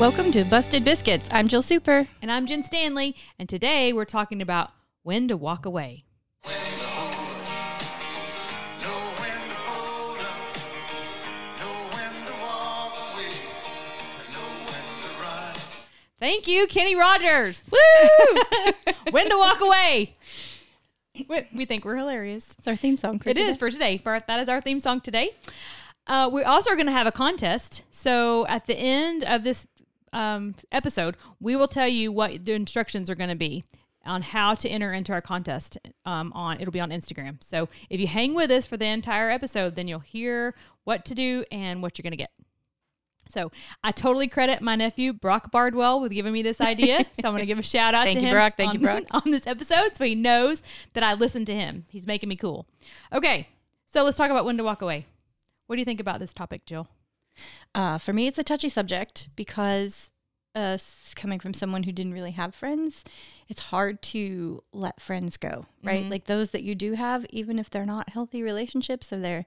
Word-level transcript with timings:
Welcome 0.00 0.32
to 0.32 0.44
Busted 0.44 0.82
Biscuits. 0.82 1.28
I'm 1.30 1.46
Jill 1.46 1.60
Super. 1.60 2.08
And 2.22 2.32
I'm 2.32 2.46
Jen 2.46 2.62
Stanley, 2.62 3.14
and 3.38 3.50
today 3.50 3.92
we're 3.92 4.06
talking 4.06 4.40
about 4.40 4.70
when 5.02 5.28
to 5.28 5.36
walk 5.36 5.66
away. 5.66 6.04
Thank 16.18 16.48
you, 16.48 16.66
Kenny 16.66 16.96
Rogers. 16.96 17.62
Woo! 17.70 18.40
when 19.10 19.28
to 19.28 19.36
walk 19.36 19.60
away. 19.60 20.14
We, 21.54 21.66
think 21.66 21.84
we're 21.84 21.96
hilarious. 21.96 22.48
It's 22.56 22.66
our 22.66 22.74
theme 22.74 22.96
song. 22.96 23.18
For 23.18 23.28
It 23.28 23.34
today. 23.34 23.48
is 23.50 23.58
for 23.58 23.70
today. 23.70 23.98
For 23.98 24.18
that 24.26 24.40
is 24.40 24.48
our 24.48 24.62
theme 24.62 24.80
song 24.80 25.02
today. 25.02 25.32
Uh, 26.06 26.30
we 26.32 26.42
also 26.42 26.70
are 26.70 26.76
going 26.76 26.86
to 26.86 26.92
have 26.92 27.06
a 27.06 27.12
contest. 27.12 27.82
So 27.90 28.46
at 28.46 28.64
the 28.64 28.74
end 28.74 29.24
of 29.24 29.44
this 29.44 29.66
um, 30.12 30.54
episode, 30.72 31.16
we 31.40 31.56
will 31.56 31.68
tell 31.68 31.88
you 31.88 32.12
what 32.12 32.44
the 32.44 32.52
instructions 32.52 33.08
are 33.08 33.14
going 33.14 33.30
to 33.30 33.36
be 33.36 33.64
on 34.04 34.22
how 34.22 34.54
to 34.54 34.68
enter 34.68 34.92
into 34.92 35.12
our 35.12 35.20
contest. 35.20 35.78
Um, 36.04 36.32
on 36.34 36.60
it'll 36.60 36.72
be 36.72 36.80
on 36.80 36.90
Instagram. 36.90 37.42
So 37.42 37.68
if 37.88 38.00
you 38.00 38.06
hang 38.06 38.34
with 38.34 38.50
us 38.50 38.66
for 38.66 38.76
the 38.76 38.86
entire 38.86 39.30
episode, 39.30 39.76
then 39.76 39.88
you'll 39.88 40.00
hear 40.00 40.54
what 40.84 41.04
to 41.06 41.14
do 41.14 41.44
and 41.50 41.82
what 41.82 41.98
you're 41.98 42.02
going 42.02 42.12
to 42.12 42.16
get. 42.16 42.30
So 43.28 43.52
I 43.84 43.92
totally 43.92 44.26
credit 44.26 44.60
my 44.60 44.74
nephew 44.74 45.12
Brock 45.12 45.52
Bardwell 45.52 46.00
with 46.00 46.12
giving 46.12 46.32
me 46.32 46.42
this 46.42 46.60
idea. 46.60 46.98
so 47.20 47.28
I'm 47.28 47.32
going 47.32 47.38
to 47.38 47.46
give 47.46 47.58
a 47.58 47.62
shout 47.62 47.94
out 47.94 48.04
Thank 48.04 48.18
to 48.18 48.22
you, 48.22 48.28
him. 48.28 48.34
Brock. 48.34 48.54
Thank 48.56 48.70
on, 48.70 48.74
you, 48.74 48.80
Brock. 48.80 49.04
on 49.10 49.30
this 49.30 49.46
episode, 49.46 49.96
so 49.96 50.04
he 50.04 50.14
knows 50.14 50.62
that 50.94 51.02
I 51.02 51.14
listen 51.14 51.44
to 51.44 51.54
him. 51.54 51.84
He's 51.88 52.06
making 52.06 52.28
me 52.28 52.36
cool. 52.36 52.66
Okay, 53.12 53.48
so 53.86 54.02
let's 54.02 54.16
talk 54.16 54.30
about 54.30 54.44
when 54.44 54.56
to 54.56 54.64
walk 54.64 54.82
away. 54.82 55.06
What 55.66 55.76
do 55.76 55.80
you 55.80 55.86
think 55.86 56.00
about 56.00 56.18
this 56.18 56.32
topic, 56.34 56.64
Jill? 56.66 56.88
Uh, 57.74 57.98
for 57.98 58.12
me, 58.12 58.26
it's 58.26 58.38
a 58.38 58.44
touchy 58.44 58.68
subject 58.68 59.28
because 59.36 60.10
uh, 60.54 60.76
coming 61.14 61.38
from 61.38 61.54
someone 61.54 61.84
who 61.84 61.92
didn't 61.92 62.12
really 62.12 62.32
have 62.32 62.54
friends, 62.54 63.04
it's 63.48 63.60
hard 63.60 64.02
to 64.02 64.62
let 64.72 65.00
friends 65.00 65.36
go, 65.36 65.66
right? 65.82 66.04
Mhm. 66.04 66.10
Like 66.10 66.24
those 66.24 66.50
that 66.50 66.62
you 66.64 66.74
do 66.74 66.94
have, 66.94 67.24
even 67.30 67.58
if 67.58 67.70
they're 67.70 67.86
not 67.86 68.10
healthy 68.10 68.42
relationships 68.42 69.12
or 69.12 69.18
they're 69.20 69.44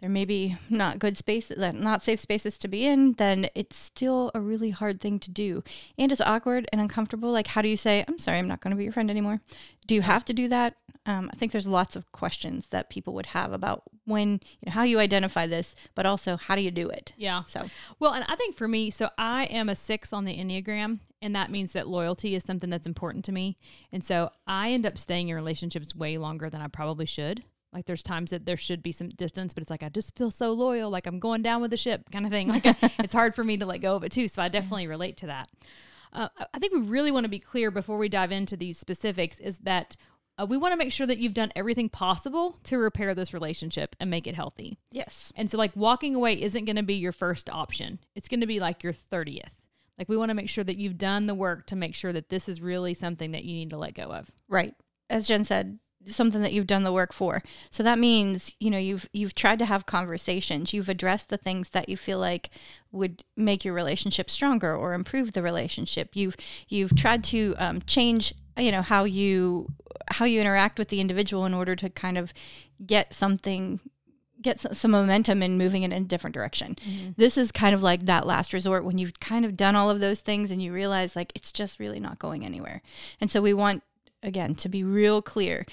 they're 0.00 0.08
maybe 0.08 0.56
not 0.70 1.00
good 1.00 1.16
spaces, 1.18 1.56
not 1.74 2.04
safe 2.04 2.20
spaces 2.20 2.56
to 2.58 2.68
be 2.68 2.86
in, 2.86 3.14
then 3.14 3.48
it's 3.56 3.76
still 3.76 4.30
a 4.32 4.40
really 4.40 4.70
hard 4.70 5.00
thing 5.00 5.18
to 5.18 5.28
do. 5.28 5.64
And 5.98 6.12
it's 6.12 6.20
awkward 6.20 6.68
and 6.70 6.80
uncomfortable. 6.80 7.32
Like, 7.32 7.48
how 7.48 7.62
do 7.62 7.68
you 7.68 7.76
say, 7.76 8.04
I'm 8.06 8.20
sorry, 8.20 8.38
I'm 8.38 8.46
not 8.46 8.60
going 8.60 8.70
to 8.70 8.76
be 8.76 8.84
your 8.84 8.92
friend 8.92 9.10
anymore? 9.10 9.40
Do 9.88 9.96
you 9.96 10.02
have 10.02 10.24
to 10.26 10.32
do 10.32 10.46
that? 10.48 10.76
Um, 11.04 11.28
I 11.32 11.36
think 11.36 11.50
there's 11.50 11.66
lots 11.66 11.96
of 11.96 12.12
questions 12.12 12.68
that 12.68 12.90
people 12.90 13.12
would 13.14 13.26
have 13.26 13.52
about 13.52 13.82
when, 14.08 14.32
you 14.32 14.66
know, 14.66 14.72
how 14.72 14.82
you 14.82 14.98
identify 14.98 15.46
this, 15.46 15.74
but 15.94 16.06
also 16.06 16.36
how 16.36 16.56
do 16.56 16.62
you 16.62 16.70
do 16.70 16.88
it? 16.88 17.12
Yeah. 17.16 17.44
So, 17.44 17.66
Well, 18.00 18.12
and 18.14 18.24
I 18.28 18.34
think 18.36 18.56
for 18.56 18.66
me, 18.66 18.90
so 18.90 19.10
I 19.18 19.44
am 19.44 19.68
a 19.68 19.74
six 19.74 20.12
on 20.12 20.24
the 20.24 20.36
Enneagram, 20.36 21.00
and 21.22 21.34
that 21.36 21.50
means 21.50 21.72
that 21.72 21.86
loyalty 21.88 22.34
is 22.34 22.42
something 22.44 22.70
that's 22.70 22.86
important 22.86 23.24
to 23.26 23.32
me. 23.32 23.56
And 23.92 24.04
so 24.04 24.30
I 24.46 24.70
end 24.70 24.86
up 24.86 24.98
staying 24.98 25.28
in 25.28 25.34
relationships 25.36 25.94
way 25.94 26.16
longer 26.18 26.48
than 26.50 26.60
I 26.60 26.68
probably 26.68 27.06
should. 27.06 27.44
Like 27.72 27.84
there's 27.84 28.02
times 28.02 28.30
that 28.30 28.46
there 28.46 28.56
should 28.56 28.82
be 28.82 28.92
some 28.92 29.10
distance, 29.10 29.52
but 29.52 29.60
it's 29.62 29.70
like 29.70 29.82
I 29.82 29.90
just 29.90 30.16
feel 30.16 30.30
so 30.30 30.52
loyal, 30.52 30.88
like 30.90 31.06
I'm 31.06 31.18
going 31.20 31.42
down 31.42 31.60
with 31.60 31.70
the 31.70 31.76
ship 31.76 32.10
kind 32.10 32.24
of 32.24 32.30
thing. 32.32 32.48
Like 32.52 32.64
it's 32.98 33.12
hard 33.12 33.34
for 33.34 33.44
me 33.44 33.56
to 33.58 33.66
let 33.66 33.82
go 33.82 33.94
of 33.94 34.04
it 34.04 34.12
too. 34.12 34.26
So 34.28 34.40
I 34.40 34.48
definitely 34.48 34.86
relate 34.86 35.18
to 35.18 35.26
that. 35.26 35.50
Uh, 36.12 36.28
I- 36.38 36.46
I 36.54 36.58
think 36.58 36.72
we 36.72 36.80
really 36.80 37.10
want 37.10 37.24
to 37.24 37.28
be 37.28 37.38
clear 37.38 37.70
before 37.70 37.98
we 37.98 38.08
dive 38.08 38.32
into 38.32 38.56
these 38.56 38.78
specifics 38.78 39.38
is 39.38 39.58
that 39.58 39.96
uh, 40.40 40.46
we 40.46 40.56
want 40.56 40.72
to 40.72 40.76
make 40.76 40.92
sure 40.92 41.06
that 41.06 41.18
you've 41.18 41.34
done 41.34 41.52
everything 41.56 41.88
possible 41.88 42.58
to 42.64 42.78
repair 42.78 43.14
this 43.14 43.34
relationship 43.34 43.96
and 43.98 44.08
make 44.10 44.26
it 44.26 44.34
healthy. 44.34 44.78
yes. 44.90 45.32
And 45.36 45.50
so, 45.50 45.58
like, 45.58 45.74
walking 45.74 46.14
away 46.14 46.40
isn't 46.40 46.64
going 46.64 46.76
to 46.76 46.82
be 46.82 46.94
your 46.94 47.12
first 47.12 47.50
option. 47.50 47.98
It's 48.14 48.28
going 48.28 48.40
to 48.40 48.46
be 48.46 48.60
like 48.60 48.82
your 48.82 48.92
30th. 48.92 49.50
Like, 49.98 50.08
we 50.08 50.16
want 50.16 50.28
to 50.30 50.34
make 50.34 50.48
sure 50.48 50.64
that 50.64 50.76
you've 50.76 50.98
done 50.98 51.26
the 51.26 51.34
work 51.34 51.66
to 51.66 51.76
make 51.76 51.94
sure 51.94 52.12
that 52.12 52.28
this 52.28 52.48
is 52.48 52.60
really 52.60 52.94
something 52.94 53.32
that 53.32 53.44
you 53.44 53.54
need 53.54 53.70
to 53.70 53.78
let 53.78 53.94
go 53.94 54.04
of. 54.04 54.30
Right. 54.48 54.74
As 55.10 55.26
Jen 55.26 55.42
said, 55.44 55.78
something 56.14 56.42
that 56.42 56.52
you've 56.52 56.66
done 56.66 56.84
the 56.84 56.92
work 56.92 57.12
for. 57.12 57.42
So 57.70 57.82
that 57.82 57.98
means, 57.98 58.54
you 58.60 58.70
know, 58.70 58.78
you've 58.78 59.08
you've 59.12 59.34
tried 59.34 59.58
to 59.60 59.66
have 59.66 59.86
conversations. 59.86 60.72
You've 60.72 60.88
addressed 60.88 61.28
the 61.28 61.36
things 61.36 61.70
that 61.70 61.88
you 61.88 61.96
feel 61.96 62.18
like 62.18 62.50
would 62.92 63.24
make 63.36 63.64
your 63.64 63.74
relationship 63.74 64.30
stronger 64.30 64.74
or 64.74 64.94
improve 64.94 65.32
the 65.32 65.42
relationship. 65.42 66.14
You've 66.14 66.36
you've 66.68 66.96
tried 66.96 67.24
to 67.24 67.54
um, 67.58 67.82
change, 67.82 68.34
you 68.56 68.72
know, 68.72 68.82
how 68.82 69.04
you 69.04 69.68
how 70.08 70.24
you 70.24 70.40
interact 70.40 70.78
with 70.78 70.88
the 70.88 71.00
individual 71.00 71.44
in 71.44 71.54
order 71.54 71.76
to 71.76 71.90
kind 71.90 72.18
of 72.18 72.32
get 72.84 73.12
something 73.12 73.80
get 74.40 74.60
some, 74.60 74.74
some 74.74 74.90
momentum 74.90 75.42
in 75.42 75.58
moving 75.58 75.82
in 75.82 75.92
a 75.92 76.00
different 76.00 76.34
direction. 76.34 76.76
This 77.16 77.36
is 77.36 77.50
kind 77.52 77.74
of 77.74 77.82
like 77.82 78.06
that 78.06 78.26
last 78.26 78.52
resort 78.52 78.84
when 78.84 78.98
you've 78.98 79.18
kind 79.20 79.44
of 79.44 79.56
done 79.56 79.74
all 79.74 79.90
of 79.90 80.00
those 80.00 80.20
things 80.20 80.50
and 80.50 80.62
you 80.62 80.72
realize 80.72 81.16
like 81.16 81.32
it's 81.34 81.52
just 81.52 81.80
really 81.80 82.00
not 82.00 82.18
going 82.18 82.44
anywhere. 82.44 82.82
And 83.20 83.30
so 83.30 83.42
we 83.42 83.52
want 83.52 83.82
again 84.22 84.54
to 84.54 84.68
be 84.68 84.82
real 84.82 85.22
clear 85.22 85.64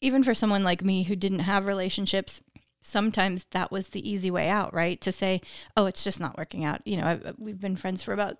even 0.00 0.22
for 0.22 0.34
someone 0.34 0.64
like 0.64 0.82
me 0.84 1.04
who 1.04 1.16
didn't 1.16 1.40
have 1.40 1.66
relationships 1.66 2.42
sometimes 2.82 3.46
that 3.52 3.70
was 3.70 3.88
the 3.88 4.08
easy 4.08 4.30
way 4.30 4.48
out 4.48 4.74
right? 4.74 5.00
To 5.00 5.12
say 5.12 5.40
oh 5.76 5.86
it's 5.86 6.04
just 6.04 6.20
not 6.20 6.36
working 6.36 6.64
out. 6.64 6.86
You 6.86 6.98
know 6.98 7.06
I've, 7.06 7.34
we've 7.38 7.60
been 7.60 7.76
friends 7.76 8.02
for 8.02 8.12
about 8.12 8.36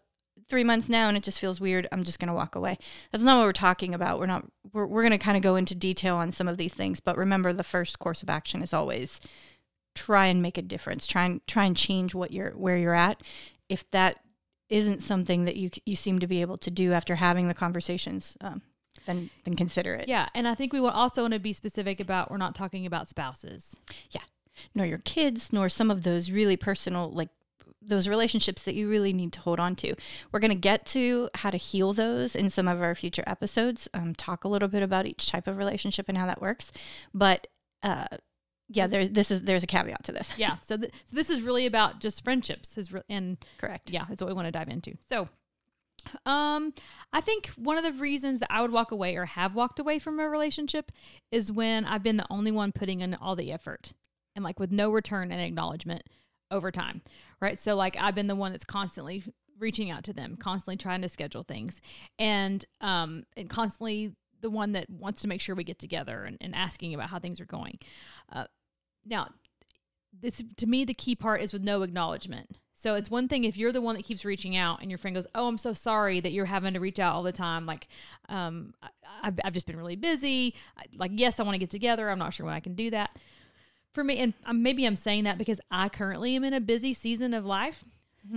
three 0.49 0.65
months 0.65 0.89
now 0.89 1.09
and 1.09 1.17
it 1.17 1.23
just 1.23 1.39
feels 1.39 1.61
weird. 1.61 1.89
I'm 1.93 2.05
just 2.05 2.19
going 2.19 2.29
to 2.29 2.35
walk 2.35 2.55
away. 2.55 2.77
That's 3.11 3.25
not 3.25 3.39
what 3.39 3.47
we're 3.47 3.53
talking 3.53 3.95
about. 3.95 4.19
We're 4.19 4.27
not 4.27 4.45
we're, 4.73 4.87
we're 4.87 5.03
going 5.03 5.13
to 5.13 5.19
kind 5.19 5.37
of 5.37 5.43
go 5.43 5.57
into 5.57 5.75
detail 5.75 6.17
on 6.17 6.33
some 6.33 6.49
of 6.49 6.59
these 6.59 6.75
things 6.75 7.01
but 7.01 7.17
remember 7.17 7.53
the 7.53 7.65
first 7.65 7.99
course 7.99 8.23
of 8.23 8.29
action 8.29 8.63
is 8.63 8.75
always 8.75 9.21
try 9.95 10.27
and 10.27 10.43
make 10.43 10.59
a 10.59 10.63
difference. 10.63 11.07
Try 11.07 11.25
and 11.25 11.47
try 11.47 11.65
and 11.65 11.77
change 11.77 12.15
what 12.15 12.33
you're 12.33 12.51
where 12.51 12.77
you're 12.77 12.95
at. 12.95 13.23
If 13.69 13.89
that 13.93 14.19
isn't 14.69 15.03
something 15.03 15.45
that 15.45 15.57
you 15.57 15.71
you 15.87 15.97
seem 15.97 16.19
to 16.19 16.27
be 16.27 16.41
able 16.41 16.57
to 16.59 16.71
do 16.71 16.93
after 16.93 17.17
having 17.17 17.47
the 17.47 17.55
conversations 17.55 18.37
um, 18.41 18.63
then 19.07 19.31
then 19.45 19.57
consider 19.57 19.95
it 19.95 20.09
Yeah. 20.09 20.29
And 20.35 20.47
I 20.49 20.55
think 20.55 20.73
we 20.73 20.81
will 20.81 20.91
also 20.91 21.23
want 21.23 21.35
to 21.35 21.41
be 21.41 21.53
specific 21.53 22.01
about 22.01 22.31
we're 22.31 22.37
not 22.37 22.55
talking 22.55 22.87
about 22.87 23.09
spouses. 23.09 23.77
Yeah. 24.11 24.23
Nor 24.75 24.87
your 24.87 24.99
kids 24.99 25.53
nor 25.53 25.69
some 25.69 25.91
of 25.91 26.03
those 26.03 26.31
really 26.31 26.57
personal 26.57 27.11
like 27.11 27.31
those 27.85 28.07
relationships 28.07 28.63
that 28.63 28.75
you 28.75 28.89
really 28.89 29.13
need 29.13 29.33
to 29.33 29.41
hold 29.41 29.59
on 29.59 29.75
to 29.75 29.95
we're 30.31 30.39
going 30.39 30.53
to 30.53 30.55
get 30.55 30.87
to 30.87 31.29
how 31.35 31.51
to 31.51 31.57
heal 31.57 31.93
those 31.93 32.37
in 32.37 32.49
some 32.49 32.69
of 32.69 32.81
our 32.81 32.95
future 32.95 33.25
episodes 33.27 33.89
um, 33.93 34.15
talk 34.15 34.45
a 34.45 34.49
little 34.49 34.69
bit 34.69 34.85
about 34.85 35.05
each 35.05 35.27
type 35.27 35.49
of 35.49 35.57
relationship 35.57 36.09
and 36.09 36.17
how 36.17 36.25
that 36.27 36.41
works 36.41 36.71
but 37.13 37.49
uh, 37.83 38.07
yeah 38.69 38.87
there's 38.87 39.11
this 39.11 39.33
is 39.33 39.43
there's 39.43 39.65
a 39.65 39.67
caveat 39.67 40.05
to 40.05 40.13
this 40.13 40.31
Yeah. 40.37 40.59
so, 40.61 40.77
th- 40.77 40.93
so 41.11 41.17
this 41.17 41.29
is 41.29 41.41
really 41.43 41.67
about 41.67 41.99
just 41.99 42.23
friendships 42.23 42.79
is 42.79 42.93
re- 42.93 43.03
and 43.09 43.37
correct 43.59 43.91
yeah, 43.91 44.05
that's 44.09 44.23
what 44.23 44.29
we 44.29 44.35
want 44.35 44.47
to 44.47 44.53
dive 44.53 44.69
into. 44.69 44.95
So, 45.09 45.29
um, 46.27 46.75
I 47.13 47.21
think 47.21 47.49
one 47.57 47.79
of 47.79 47.85
the 47.85 47.93
reasons 47.93 48.41
that 48.41 48.53
I 48.53 48.63
would 48.63 48.73
walk 48.73 48.91
away 48.91 49.17
or 49.17 49.27
have 49.27 49.55
walked 49.55 49.79
away 49.79 49.99
from 49.99 50.19
a 50.21 50.29
relationship 50.29 50.93
is 51.31 51.53
when 51.53 51.85
I've 51.85 52.03
been 52.03 52.17
the 52.17 52.27
only 52.31 52.51
one 52.51 52.73
putting 52.73 53.01
in 53.01 53.15
all 53.15 53.37
the 53.37 53.53
effort 53.53 53.93
and 54.35 54.45
like 54.45 54.59
with 54.59 54.73
no 54.73 54.91
return 54.91 55.31
and 55.31 55.41
acknowledgement 55.41 56.03
over 56.51 56.71
time, 56.71 57.03
right? 57.41 57.59
So, 57.59 57.75
like, 57.75 57.97
I've 57.99 58.15
been 58.15 58.27
the 58.27 58.37
one 58.37 58.53
that's 58.53 58.65
constantly 58.65 59.25
reaching 59.59 59.91
out 59.91 60.05
to 60.05 60.13
them, 60.13 60.37
constantly 60.37 60.77
trying 60.77 61.03
to 61.03 61.09
schedule 61.09 61.43
things, 61.43 61.81
and 62.19 62.65
um, 62.81 63.25
and 63.37 63.49
constantly 63.49 64.15
the 64.41 64.51
one 64.51 64.73
that 64.73 64.91
wants 64.91 65.23
to 65.23 65.29
make 65.29 65.41
sure 65.41 65.55
we 65.55 65.65
get 65.65 65.79
together 65.79 66.25
and, 66.25 66.37
and 66.41 66.55
asking 66.55 66.95
about 66.95 67.11
how 67.11 67.19
things 67.19 67.41
are 67.41 67.47
going. 67.47 67.79
Uh, 68.31 68.45
now, 69.05 69.29
this 70.21 70.43
to 70.57 70.67
me 70.67 70.85
the 70.85 70.95
key 70.95 71.15
part 71.15 71.41
is 71.41 71.53
with 71.53 71.63
no 71.63 71.83
acknowledgement. 71.83 72.59
So 72.83 72.97
it's 72.97 73.09
one 73.09 73.29
thing 73.29 73.45
if 73.45 73.57
you're 73.57 73.71
the 73.71 73.81
one 73.81 73.95
that 73.95 74.05
keeps 74.05 74.25
reaching 74.25 74.57
out 74.57 74.81
and 74.83 74.91
your 74.91 74.99
friend 74.99 75.15
goes, 75.15 75.27
"Oh, 75.37 75.47
I'm 75.47 75.57
so 75.57 75.73
sorry 75.73 76.19
that 76.19 76.33
you're 76.33 76.47
having 76.47 76.75
to 76.75 76.81
reach 76.81 76.99
out 76.99 77.15
all 77.15 77.23
the 77.23 77.31
time. 77.31 77.65
Like, 77.65 77.87
um, 78.29 78.75
I, 78.83 78.89
I've, 79.23 79.39
I've 79.45 79.53
just 79.53 79.67
been 79.67 79.77
really 79.77 79.95
busy. 79.95 80.57
I, 80.77 80.87
like, 80.97 81.13
yes, 81.15 81.39
I 81.39 81.45
want 81.45 81.55
to 81.55 81.61
get 81.61 81.71
together. 81.71 82.11
I'm 82.11 82.19
not 82.19 82.35
sure 82.35 82.45
when 82.45 82.57
I 82.57 82.61
can 82.61 82.75
do 82.75 82.91
that." 82.91 83.17
For 83.93 84.03
me, 84.03 84.19
and 84.19 84.35
um, 84.47 84.65
maybe 84.65 84.85
I'm 84.85 84.97
saying 84.97 85.25
that 85.25 85.39
because 85.39 85.61
I 85.71 85.91
currently 85.91 86.35
am 86.35 86.43
in 86.43 86.55
a 86.55 86.61
busy 86.61 86.93
season 86.93 87.35
of 87.35 87.45
life. 87.45 87.85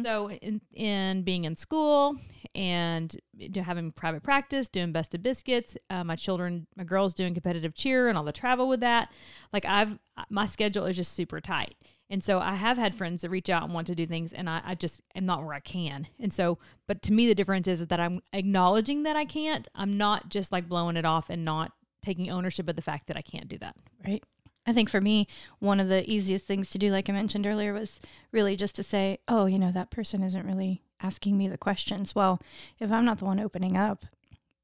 So 0.03 0.29
in 0.29 0.61
in 0.73 1.23
being 1.23 1.45
in 1.45 1.55
school 1.55 2.15
and 2.53 3.15
do- 3.51 3.61
having 3.61 3.91
private 3.93 4.21
practice, 4.21 4.67
doing 4.67 4.91
Busted 4.91 5.23
Biscuits, 5.23 5.75
uh, 5.89 6.03
my 6.03 6.15
children, 6.15 6.67
my 6.75 6.83
girls 6.83 7.13
doing 7.15 7.33
competitive 7.33 7.73
cheer 7.73 8.09
and 8.09 8.17
all 8.17 8.23
the 8.23 8.31
travel 8.31 8.67
with 8.67 8.81
that. 8.81 9.09
Like 9.53 9.65
I've 9.65 9.97
my 10.29 10.45
schedule 10.45 10.85
is 10.85 10.97
just 10.97 11.13
super 11.13 11.41
tight. 11.41 11.75
And 12.09 12.23
so 12.23 12.39
I 12.39 12.55
have 12.55 12.77
had 12.77 12.93
friends 12.93 13.21
that 13.21 13.29
reach 13.29 13.49
out 13.49 13.63
and 13.63 13.73
want 13.73 13.87
to 13.87 13.95
do 13.95 14.05
things, 14.05 14.31
and 14.31 14.49
I, 14.49 14.61
I 14.63 14.75
just 14.75 15.01
am 15.15 15.25
not 15.25 15.43
where 15.43 15.53
I 15.53 15.59
can. 15.59 16.07
And 16.19 16.31
so, 16.31 16.59
but 16.87 17.01
to 17.03 17.13
me, 17.13 17.27
the 17.27 17.35
difference 17.35 17.67
is 17.67 17.85
that 17.85 17.99
I'm 17.99 18.21
acknowledging 18.31 19.03
that 19.03 19.15
I 19.15 19.25
can't. 19.25 19.67
I'm 19.73 19.97
not 19.97 20.29
just 20.29 20.51
like 20.51 20.69
blowing 20.69 20.97
it 20.97 21.05
off 21.05 21.29
and 21.29 21.43
not 21.43 21.71
taking 22.03 22.29
ownership 22.29 22.69
of 22.69 22.75
the 22.75 22.81
fact 22.83 23.07
that 23.07 23.17
I 23.17 23.21
can't 23.21 23.47
do 23.47 23.57
that. 23.57 23.75
right 24.05 24.23
I 24.67 24.73
think 24.73 24.89
for 24.89 25.01
me, 25.01 25.27
one 25.59 25.79
of 25.79 25.89
the 25.89 26.09
easiest 26.11 26.45
things 26.45 26.69
to 26.71 26.77
do, 26.77 26.89
like 26.89 27.09
I 27.09 27.13
mentioned 27.13 27.45
earlier, 27.45 27.73
was 27.73 27.99
really 28.31 28.55
just 28.55 28.75
to 28.77 28.83
say, 28.83 29.19
oh, 29.27 29.45
you 29.45 29.59
know, 29.59 29.71
that 29.71 29.91
person 29.91 30.23
isn't 30.23 30.45
really 30.45 30.81
asking 31.01 31.37
me 31.37 31.47
the 31.47 31.57
questions. 31.57 32.15
Well, 32.15 32.41
if 32.79 32.91
I'm 32.91 33.05
not 33.05 33.19
the 33.19 33.25
one 33.25 33.39
opening 33.39 33.77
up, 33.77 34.05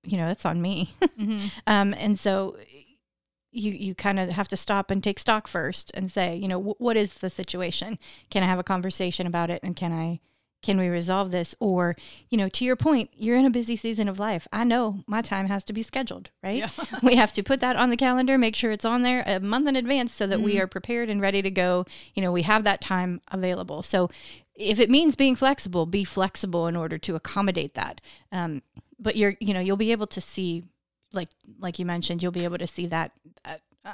you 0.04 0.18
know, 0.18 0.28
it's 0.30 0.46
on 0.46 0.62
me. 0.62 0.96
Mm-hmm. 1.02 1.48
um, 1.68 1.94
and 1.94 2.20
so 2.20 2.58
you 3.52 3.72
you 3.72 3.96
kind 3.96 4.20
of 4.20 4.30
have 4.30 4.48
to 4.50 4.58
stop 4.58 4.92
and 4.92 5.04
take 5.04 5.20
stock 5.20 5.48
first 5.48 5.92
and 5.94 6.12
say, 6.12 6.36
you 6.36 6.48
know, 6.48 6.62
wh- 6.62 6.82
what 6.82 6.98
is 6.98 7.16
the 7.16 7.30
situation? 7.30 8.00
Can 8.30 8.44
I 8.44 8.48
have 8.48 8.60
a 8.60 8.64
conversation 8.64 9.28
about 9.28 9.50
it? 9.50 9.62
And 9.64 9.76
can 9.76 9.92
I 9.94 10.20
can 10.64 10.78
we 10.78 10.88
resolve 10.90 11.32
this 11.32 11.56
or 11.60 11.96
you 12.30 12.38
know 12.38 12.48
to 12.48 12.64
your 12.64 12.76
point 12.76 13.10
you're 13.16 13.36
in 13.36 13.46
a 13.46 13.50
busy 13.50 13.76
season 13.76 14.08
of 14.08 14.20
life 14.20 14.48
i 14.54 14.64
know 14.64 15.00
my 15.08 15.20
time 15.20 15.48
has 15.48 15.64
to 15.64 15.74
be 15.74 15.82
scheduled 15.82 16.30
right 16.44 16.60
Yeah. 16.60 16.70
we 17.02 17.16
have 17.16 17.34
to 17.34 17.42
put 17.42 17.60
that 17.62 17.76
on 17.76 17.90
the 17.90 17.98
calendar 17.98 18.38
make 18.38 18.56
sure 18.56 18.72
it's 18.72 18.86
on 18.86 19.02
there 19.02 19.24
a 19.26 19.40
month 19.40 19.68
in 19.68 19.76
advance 19.76 20.14
so 20.14 20.28
that 20.28 20.40
we 20.40 20.52
Mm-hmm. 20.54 20.62
are 20.62 20.68
prepared 20.68 21.10
and 21.10 21.20
ready 21.20 21.42
to 21.42 21.50
go 21.50 21.86
you 22.14 22.22
know 22.22 22.32
we 22.32 22.44
have 22.44 22.64
that 22.64 22.80
time 22.80 23.22
available 23.32 23.82
so 23.82 24.08
if 24.54 24.80
it 24.80 24.92
means 24.92 25.16
being 25.16 25.36
flexible 25.36 25.88
be 25.88 26.04
flexible 26.04 26.68
in 26.68 26.76
order 26.76 27.00
to 27.00 27.16
accommodate 27.16 27.74
that 27.74 28.00
um, 28.32 28.62
but 29.00 29.16
you're 29.16 29.34
you 29.40 29.56
know 29.56 29.60
you'll 29.60 29.78
be 29.78 29.92
able 29.92 30.06
to 30.06 30.22
see 30.22 30.64
like 31.14 31.30
like 31.60 31.80
you 31.80 31.86
mentioned 31.86 32.22
you'll 32.22 32.32
be 32.32 32.44
able 32.44 32.58
to 32.58 32.68
see 32.68 32.88
that 32.88 33.12
uh, 33.46 33.56
uh, 33.86 33.94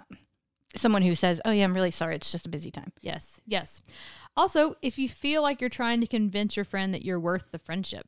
someone 0.75 1.01
who 1.01 1.15
says 1.15 1.41
oh 1.45 1.51
yeah 1.51 1.63
i'm 1.63 1.73
really 1.73 1.91
sorry 1.91 2.15
it's 2.15 2.31
just 2.31 2.45
a 2.45 2.49
busy 2.49 2.71
time 2.71 2.91
Yes, 3.01 3.39
yes. 3.47 3.81
Also, 4.35 4.75
if 4.81 4.99
you 4.99 5.09
feel 5.09 5.41
like 5.41 5.61
you're 5.61 5.69
trying 5.69 6.01
to 6.01 6.07
convince 6.07 6.55
your 6.55 6.65
friend 6.65 6.93
that 6.93 7.03
you're 7.03 7.19
worth 7.19 7.45
the 7.51 7.57
friendship. 7.57 8.05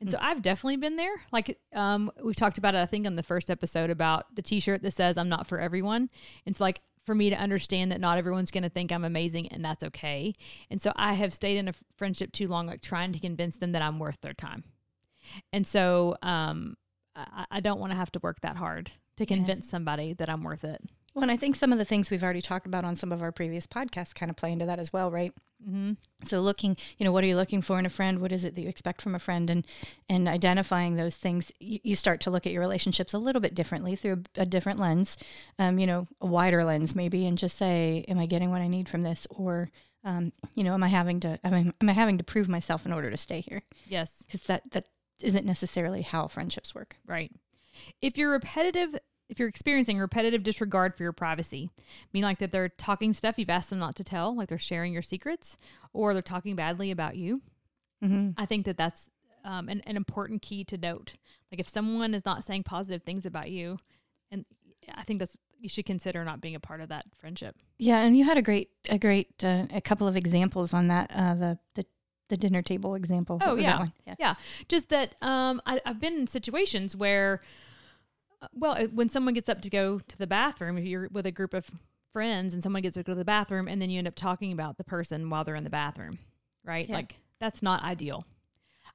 And 0.00 0.10
so 0.10 0.18
I've 0.20 0.42
definitely 0.42 0.76
been 0.76 0.96
there. 0.96 1.14
Like 1.32 1.58
um 1.74 2.10
we 2.22 2.34
talked 2.34 2.58
about 2.58 2.74
it 2.74 2.78
I 2.78 2.86
think 2.86 3.06
on 3.06 3.16
the 3.16 3.22
first 3.22 3.50
episode 3.50 3.88
about 3.88 4.34
the 4.34 4.42
t-shirt 4.42 4.82
that 4.82 4.90
says 4.90 5.16
I'm 5.16 5.30
not 5.30 5.46
for 5.46 5.58
everyone. 5.58 6.10
It's 6.44 6.60
like 6.60 6.80
for 7.06 7.14
me 7.14 7.30
to 7.30 7.36
understand 7.36 7.92
that 7.92 8.00
not 8.00 8.18
everyone's 8.18 8.50
going 8.50 8.64
to 8.64 8.68
think 8.68 8.90
I'm 8.90 9.04
amazing 9.04 9.48
and 9.48 9.64
that's 9.64 9.84
okay. 9.84 10.34
And 10.70 10.82
so 10.82 10.92
I 10.96 11.14
have 11.14 11.32
stayed 11.32 11.56
in 11.56 11.68
a 11.68 11.74
friendship 11.96 12.32
too 12.32 12.48
long 12.48 12.66
like 12.66 12.82
trying 12.82 13.12
to 13.12 13.18
convince 13.18 13.56
them 13.56 13.72
that 13.72 13.82
I'm 13.82 13.98
worth 13.98 14.18
their 14.20 14.34
time. 14.34 14.64
And 15.52 15.66
so 15.66 16.16
um 16.22 16.76
I, 17.14 17.46
I 17.50 17.60
don't 17.60 17.80
want 17.80 17.92
to 17.92 17.96
have 17.96 18.12
to 18.12 18.20
work 18.20 18.40
that 18.42 18.56
hard 18.56 18.90
to 19.16 19.26
convince 19.26 19.68
somebody 19.68 20.12
that 20.14 20.28
I'm 20.28 20.42
worth 20.42 20.64
it. 20.64 20.82
Well, 21.14 21.22
and 21.22 21.30
I 21.30 21.36
think 21.36 21.54
some 21.54 21.72
of 21.72 21.78
the 21.78 21.84
things 21.84 22.10
we've 22.10 22.24
already 22.24 22.42
talked 22.42 22.66
about 22.66 22.84
on 22.84 22.96
some 22.96 23.12
of 23.12 23.22
our 23.22 23.30
previous 23.30 23.68
podcasts 23.68 24.12
kind 24.12 24.30
of 24.30 24.36
play 24.36 24.50
into 24.50 24.66
that 24.66 24.80
as 24.80 24.92
well, 24.92 25.12
right? 25.12 25.32
Mm-hmm. 25.62 25.92
So 26.24 26.40
looking, 26.40 26.76
you 26.98 27.04
know, 27.04 27.12
what 27.12 27.22
are 27.22 27.28
you 27.28 27.36
looking 27.36 27.62
for 27.62 27.78
in 27.78 27.86
a 27.86 27.90
friend? 27.90 28.18
What 28.18 28.32
is 28.32 28.42
it 28.42 28.56
that 28.56 28.62
you 28.62 28.68
expect 28.68 29.00
from 29.00 29.14
a 29.14 29.20
friend? 29.20 29.48
And 29.48 29.64
and 30.08 30.26
identifying 30.26 30.96
those 30.96 31.14
things, 31.14 31.52
you, 31.60 31.78
you 31.84 31.96
start 31.96 32.20
to 32.22 32.30
look 32.30 32.46
at 32.46 32.52
your 32.52 32.60
relationships 32.60 33.14
a 33.14 33.18
little 33.18 33.40
bit 33.40 33.54
differently 33.54 33.94
through 33.94 34.24
a, 34.36 34.42
a 34.42 34.46
different 34.46 34.80
lens, 34.80 35.16
um, 35.60 35.78
you 35.78 35.86
know, 35.86 36.08
a 36.20 36.26
wider 36.26 36.64
lens 36.64 36.96
maybe, 36.96 37.26
and 37.26 37.38
just 37.38 37.56
say, 37.56 38.04
am 38.08 38.18
I 38.18 38.26
getting 38.26 38.50
what 38.50 38.60
I 38.60 38.68
need 38.68 38.88
from 38.88 39.02
this, 39.02 39.24
or 39.30 39.70
um, 40.02 40.32
you 40.54 40.64
know, 40.64 40.74
am 40.74 40.82
I 40.82 40.88
having 40.88 41.20
to, 41.20 41.38
am 41.44 41.54
I, 41.54 41.72
am 41.80 41.88
I 41.88 41.92
having 41.92 42.18
to 42.18 42.24
prove 42.24 42.48
myself 42.48 42.84
in 42.84 42.92
order 42.92 43.10
to 43.10 43.16
stay 43.16 43.40
here? 43.40 43.62
Yes. 43.86 44.22
Because 44.26 44.42
that 44.48 44.62
that 44.72 44.86
isn't 45.20 45.46
necessarily 45.46 46.02
how 46.02 46.28
friendships 46.28 46.74
work. 46.74 46.96
Right. 47.06 47.32
If 48.00 48.16
you're 48.16 48.30
repetitive, 48.30 48.96
if 49.28 49.38
you're 49.38 49.48
experiencing 49.48 49.98
repetitive 49.98 50.42
disregard 50.42 50.94
for 50.96 51.02
your 51.02 51.12
privacy, 51.12 51.70
mean 52.12 52.22
like 52.22 52.38
that 52.38 52.52
they're 52.52 52.68
talking 52.68 53.14
stuff 53.14 53.36
you've 53.38 53.50
asked 53.50 53.70
them 53.70 53.78
not 53.78 53.96
to 53.96 54.04
tell, 54.04 54.36
like 54.36 54.48
they're 54.48 54.58
sharing 54.58 54.92
your 54.92 55.02
secrets, 55.02 55.56
or 55.92 56.12
they're 56.12 56.22
talking 56.22 56.56
badly 56.56 56.90
about 56.90 57.16
you, 57.16 57.42
Mm-hmm. 58.04 58.30
I 58.36 58.46
think 58.46 58.66
that 58.66 58.76
that's 58.76 59.06
um, 59.44 59.68
an, 59.68 59.82
an 59.86 59.96
important 59.96 60.42
key 60.42 60.64
to 60.64 60.76
note. 60.76 61.14
Like 61.50 61.60
if 61.60 61.68
someone 61.68 62.14
is 62.14 62.24
not 62.24 62.44
saying 62.44 62.64
positive 62.64 63.02
things 63.02 63.24
about 63.24 63.50
you, 63.50 63.78
and 64.30 64.44
I 64.94 65.04
think 65.04 65.20
that's 65.20 65.36
you 65.58 65.68
should 65.68 65.86
consider 65.86 66.24
not 66.24 66.40
being 66.40 66.54
a 66.54 66.60
part 66.60 66.80
of 66.80 66.90
that 66.90 67.06
friendship. 67.18 67.56
Yeah, 67.78 68.00
and 68.00 68.16
you 68.16 68.24
had 68.24 68.36
a 68.36 68.42
great, 68.42 68.70
a 68.88 68.98
great, 68.98 69.42
uh, 69.42 69.66
a 69.72 69.80
couple 69.80 70.06
of 70.06 70.16
examples 70.16 70.74
on 70.74 70.88
that. 70.88 71.10
Uh, 71.14 71.34
the 71.34 71.58
the 71.74 71.86
the 72.28 72.36
dinner 72.36 72.62
table 72.62 72.94
example. 72.94 73.38
Oh, 73.42 73.56
yeah. 73.56 73.86
yeah. 74.06 74.14
Yeah, 74.18 74.34
just 74.68 74.88
that 74.88 75.14
um, 75.22 75.60
I, 75.66 75.80
I've 75.84 76.00
been 76.00 76.14
in 76.14 76.26
situations 76.26 76.96
where, 76.96 77.40
uh, 78.40 78.48
well, 78.52 78.86
when 78.86 79.08
someone 79.08 79.34
gets 79.34 79.48
up 79.48 79.60
to 79.62 79.70
go 79.70 79.98
to 79.98 80.18
the 80.18 80.26
bathroom, 80.26 80.78
if 80.78 80.84
you're 80.84 81.08
with 81.12 81.26
a 81.26 81.32
group 81.32 81.54
of 81.54 81.70
friends 82.12 82.54
and 82.54 82.62
someone 82.62 82.82
gets 82.82 82.96
up 82.96 83.04
to 83.04 83.06
go 83.06 83.12
to 83.12 83.18
the 83.18 83.24
bathroom, 83.24 83.68
and 83.68 83.80
then 83.80 83.90
you 83.90 83.98
end 83.98 84.08
up 84.08 84.14
talking 84.14 84.52
about 84.52 84.78
the 84.78 84.84
person 84.84 85.28
while 85.28 85.44
they're 85.44 85.56
in 85.56 85.64
the 85.64 85.70
bathroom, 85.70 86.18
right? 86.64 86.88
Yeah. 86.88 86.96
Like 86.96 87.16
that's 87.40 87.62
not 87.62 87.82
ideal. 87.82 88.24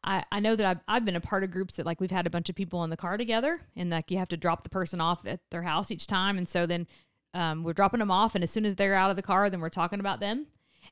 I, 0.04 0.24
I 0.32 0.40
know 0.40 0.56
that 0.56 0.66
I've, 0.66 0.80
I've 0.88 1.06
been 1.06 1.16
a 1.16 1.22
part 1.22 1.44
of 1.44 1.52
groups 1.52 1.76
that 1.76 1.86
like 1.86 2.00
we've 2.00 2.12
had 2.12 2.26
a 2.26 2.30
bunch 2.30 2.50
of 2.50 2.56
people 2.56 2.84
in 2.84 2.90
the 2.90 2.98
car 2.98 3.18
together 3.18 3.62
and 3.76 3.90
like 3.90 4.10
you 4.10 4.18
have 4.18 4.30
to 4.30 4.38
drop 4.38 4.64
the 4.64 4.70
person 4.70 5.02
off 5.02 5.26
at 5.26 5.42
their 5.52 5.64
house 5.64 5.92
each 5.92 6.08
time 6.08 6.38
and 6.38 6.48
so 6.48 6.66
then 6.66 6.88
um, 7.34 7.64
we're 7.64 7.74
dropping 7.74 8.00
them 8.00 8.10
off 8.10 8.34
and 8.34 8.44
as 8.44 8.50
soon 8.50 8.66
as 8.66 8.76
they're 8.76 8.96
out 8.96 9.10
of 9.10 9.18
the 9.18 9.22
car 9.22 9.50
then 9.50 9.60
we're 9.60 9.70
talking 9.70 10.00
about 10.00 10.20
them 10.20 10.48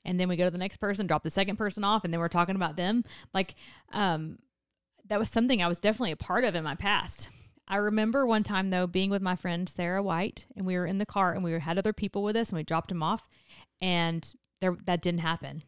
and 0.07 0.19
then 0.19 0.27
we 0.27 0.37
go 0.37 0.45
to 0.45 0.51
the 0.51 0.57
next 0.57 0.77
person 0.77 1.05
drop 1.05 1.21
the 1.21 1.29
second 1.29 1.57
person 1.57 1.83
off 1.83 2.03
and 2.03 2.11
then 2.11 2.19
we're 2.19 2.27
talking 2.27 2.55
about 2.55 2.75
them 2.75 3.03
like 3.33 3.53
um, 3.91 4.39
that 5.07 5.19
was 5.19 5.29
something 5.29 5.61
I 5.61 5.67
was 5.67 5.79
definitely 5.79 6.11
a 6.11 6.17
part 6.17 6.43
of 6.43 6.55
in 6.55 6.63
my 6.63 6.75
past. 6.75 7.29
I 7.67 7.77
remember 7.77 8.25
one 8.25 8.43
time 8.43 8.69
though 8.69 8.87
being 8.87 9.09
with 9.09 9.21
my 9.21 9.35
friend 9.35 9.67
Sarah 9.67 10.01
White 10.01 10.45
and 10.55 10.65
we 10.65 10.75
were 10.75 10.85
in 10.85 10.97
the 10.97 11.05
car 11.05 11.33
and 11.33 11.43
we 11.43 11.51
had 11.59 11.77
other 11.77 11.93
people 11.93 12.23
with 12.23 12.35
us 12.35 12.49
and 12.49 12.57
we 12.57 12.63
dropped 12.63 12.89
them 12.89 13.03
off 13.03 13.27
and 13.81 14.33
there 14.61 14.77
that 14.85 15.01
didn't 15.01 15.19
happen. 15.19 15.63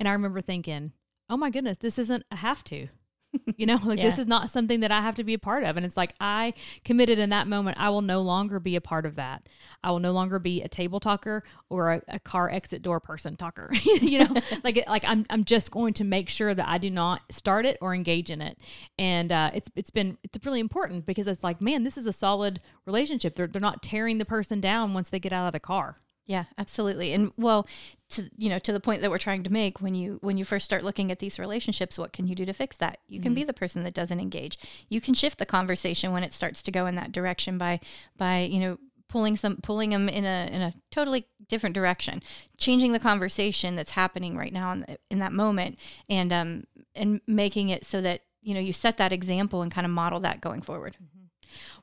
And 0.00 0.08
I 0.08 0.12
remember 0.12 0.40
thinking, 0.40 0.92
"Oh 1.28 1.36
my 1.36 1.50
goodness, 1.50 1.78
this 1.78 1.98
isn't 1.98 2.24
a 2.30 2.36
have 2.36 2.64
to." 2.64 2.88
You 3.56 3.66
know, 3.66 3.78
like 3.84 4.00
this 4.00 4.18
is 4.18 4.26
not 4.26 4.50
something 4.50 4.80
that 4.80 4.90
I 4.90 5.00
have 5.00 5.14
to 5.16 5.24
be 5.24 5.34
a 5.34 5.38
part 5.38 5.62
of. 5.62 5.76
And 5.76 5.86
it's 5.86 5.96
like 5.96 6.14
I 6.20 6.54
committed 6.84 7.18
in 7.18 7.30
that 7.30 7.46
moment, 7.46 7.76
I 7.78 7.90
will 7.90 8.02
no 8.02 8.20
longer 8.20 8.58
be 8.58 8.76
a 8.76 8.80
part 8.80 9.06
of 9.06 9.16
that. 9.16 9.48
I 9.84 9.90
will 9.90 10.00
no 10.00 10.12
longer 10.12 10.38
be 10.38 10.62
a 10.62 10.68
table 10.68 11.00
talker 11.00 11.44
or 11.68 11.92
a, 11.92 12.02
a 12.08 12.18
car 12.18 12.50
exit 12.50 12.82
door 12.82 12.98
person 12.98 13.36
talker. 13.36 13.70
you 13.84 14.20
know, 14.20 14.34
like 14.64 14.78
it, 14.78 14.88
like 14.88 15.04
I'm 15.04 15.26
I'm 15.30 15.44
just 15.44 15.70
going 15.70 15.94
to 15.94 16.04
make 16.04 16.28
sure 16.28 16.54
that 16.54 16.68
I 16.68 16.78
do 16.78 16.90
not 16.90 17.20
start 17.30 17.64
it 17.64 17.78
or 17.80 17.94
engage 17.94 18.30
in 18.30 18.40
it. 18.40 18.58
And 18.98 19.30
uh, 19.30 19.50
it's 19.54 19.70
it's 19.76 19.90
been 19.90 20.18
it's 20.24 20.44
really 20.44 20.60
important 20.60 21.06
because 21.06 21.26
it's 21.26 21.44
like, 21.44 21.60
man, 21.60 21.84
this 21.84 21.96
is 21.96 22.06
a 22.06 22.12
solid 22.12 22.60
relationship. 22.84 23.36
They're 23.36 23.46
they're 23.46 23.60
not 23.60 23.82
tearing 23.82 24.18
the 24.18 24.24
person 24.24 24.60
down 24.60 24.94
once 24.94 25.10
they 25.10 25.20
get 25.20 25.32
out 25.32 25.46
of 25.46 25.52
the 25.52 25.60
car. 25.60 25.98
Yeah, 26.26 26.44
absolutely. 26.56 27.12
And 27.12 27.32
well, 27.36 27.66
to 28.10 28.30
you 28.36 28.48
know, 28.48 28.58
to 28.60 28.72
the 28.72 28.80
point 28.80 29.02
that 29.02 29.10
we're 29.10 29.18
trying 29.18 29.42
to 29.42 29.52
make, 29.52 29.80
when 29.80 29.94
you 29.94 30.18
when 30.22 30.38
you 30.38 30.44
first 30.44 30.64
start 30.64 30.84
looking 30.84 31.10
at 31.10 31.18
these 31.18 31.38
relationships, 31.38 31.98
what 31.98 32.12
can 32.12 32.28
you 32.28 32.34
do 32.34 32.46
to 32.46 32.52
fix 32.52 32.76
that? 32.76 32.98
You 33.08 33.20
can 33.20 33.34
be 33.34 33.44
the 33.44 33.52
person 33.52 33.82
that 33.82 33.94
doesn't 33.94 34.20
engage. 34.20 34.58
You 34.88 35.00
can 35.00 35.14
shift 35.14 35.38
the 35.38 35.46
conversation 35.46 36.12
when 36.12 36.22
it 36.22 36.32
starts 36.32 36.62
to 36.62 36.70
go 36.70 36.86
in 36.86 36.94
that 36.94 37.12
direction 37.12 37.58
by 37.58 37.80
by 38.16 38.40
you 38.40 38.60
know 38.60 38.78
pulling 39.08 39.36
some 39.36 39.56
pulling 39.56 39.90
them 39.90 40.08
in 40.08 40.24
a 40.24 40.48
in 40.50 40.62
a 40.62 40.74
totally 40.90 41.26
different 41.48 41.74
direction, 41.74 42.22
changing 42.56 42.92
the 42.92 43.00
conversation 43.00 43.74
that's 43.76 43.90
happening 43.90 44.36
right 44.36 44.52
now 44.52 44.72
in, 44.72 44.80
the, 44.80 44.98
in 45.10 45.18
that 45.18 45.32
moment, 45.32 45.78
and 46.08 46.32
um 46.32 46.64
and 46.94 47.20
making 47.26 47.68
it 47.68 47.84
so 47.84 48.00
that 48.00 48.22
you 48.42 48.54
know 48.54 48.60
you 48.60 48.72
set 48.72 48.96
that 48.96 49.12
example 49.12 49.60
and 49.60 49.72
kind 49.72 49.84
of 49.84 49.90
model 49.90 50.20
that 50.20 50.40
going 50.40 50.62
forward. 50.62 50.96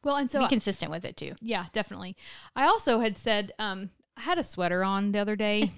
Well, 0.04 0.16
and 0.16 0.32
so 0.32 0.40
be 0.40 0.48
consistent 0.48 0.92
with 0.92 1.06
it 1.06 1.18
too. 1.18 1.36
Yeah, 1.42 1.66
definitely. 1.74 2.16
I 2.56 2.66
also 2.66 3.00
had 3.00 3.18
said 3.18 3.52
um, 3.60 3.92
I 4.20 4.24
had 4.24 4.38
a 4.38 4.44
sweater 4.44 4.84
on 4.84 5.14
the 5.14 5.20
other 5.20 5.38
day. 5.38 5.72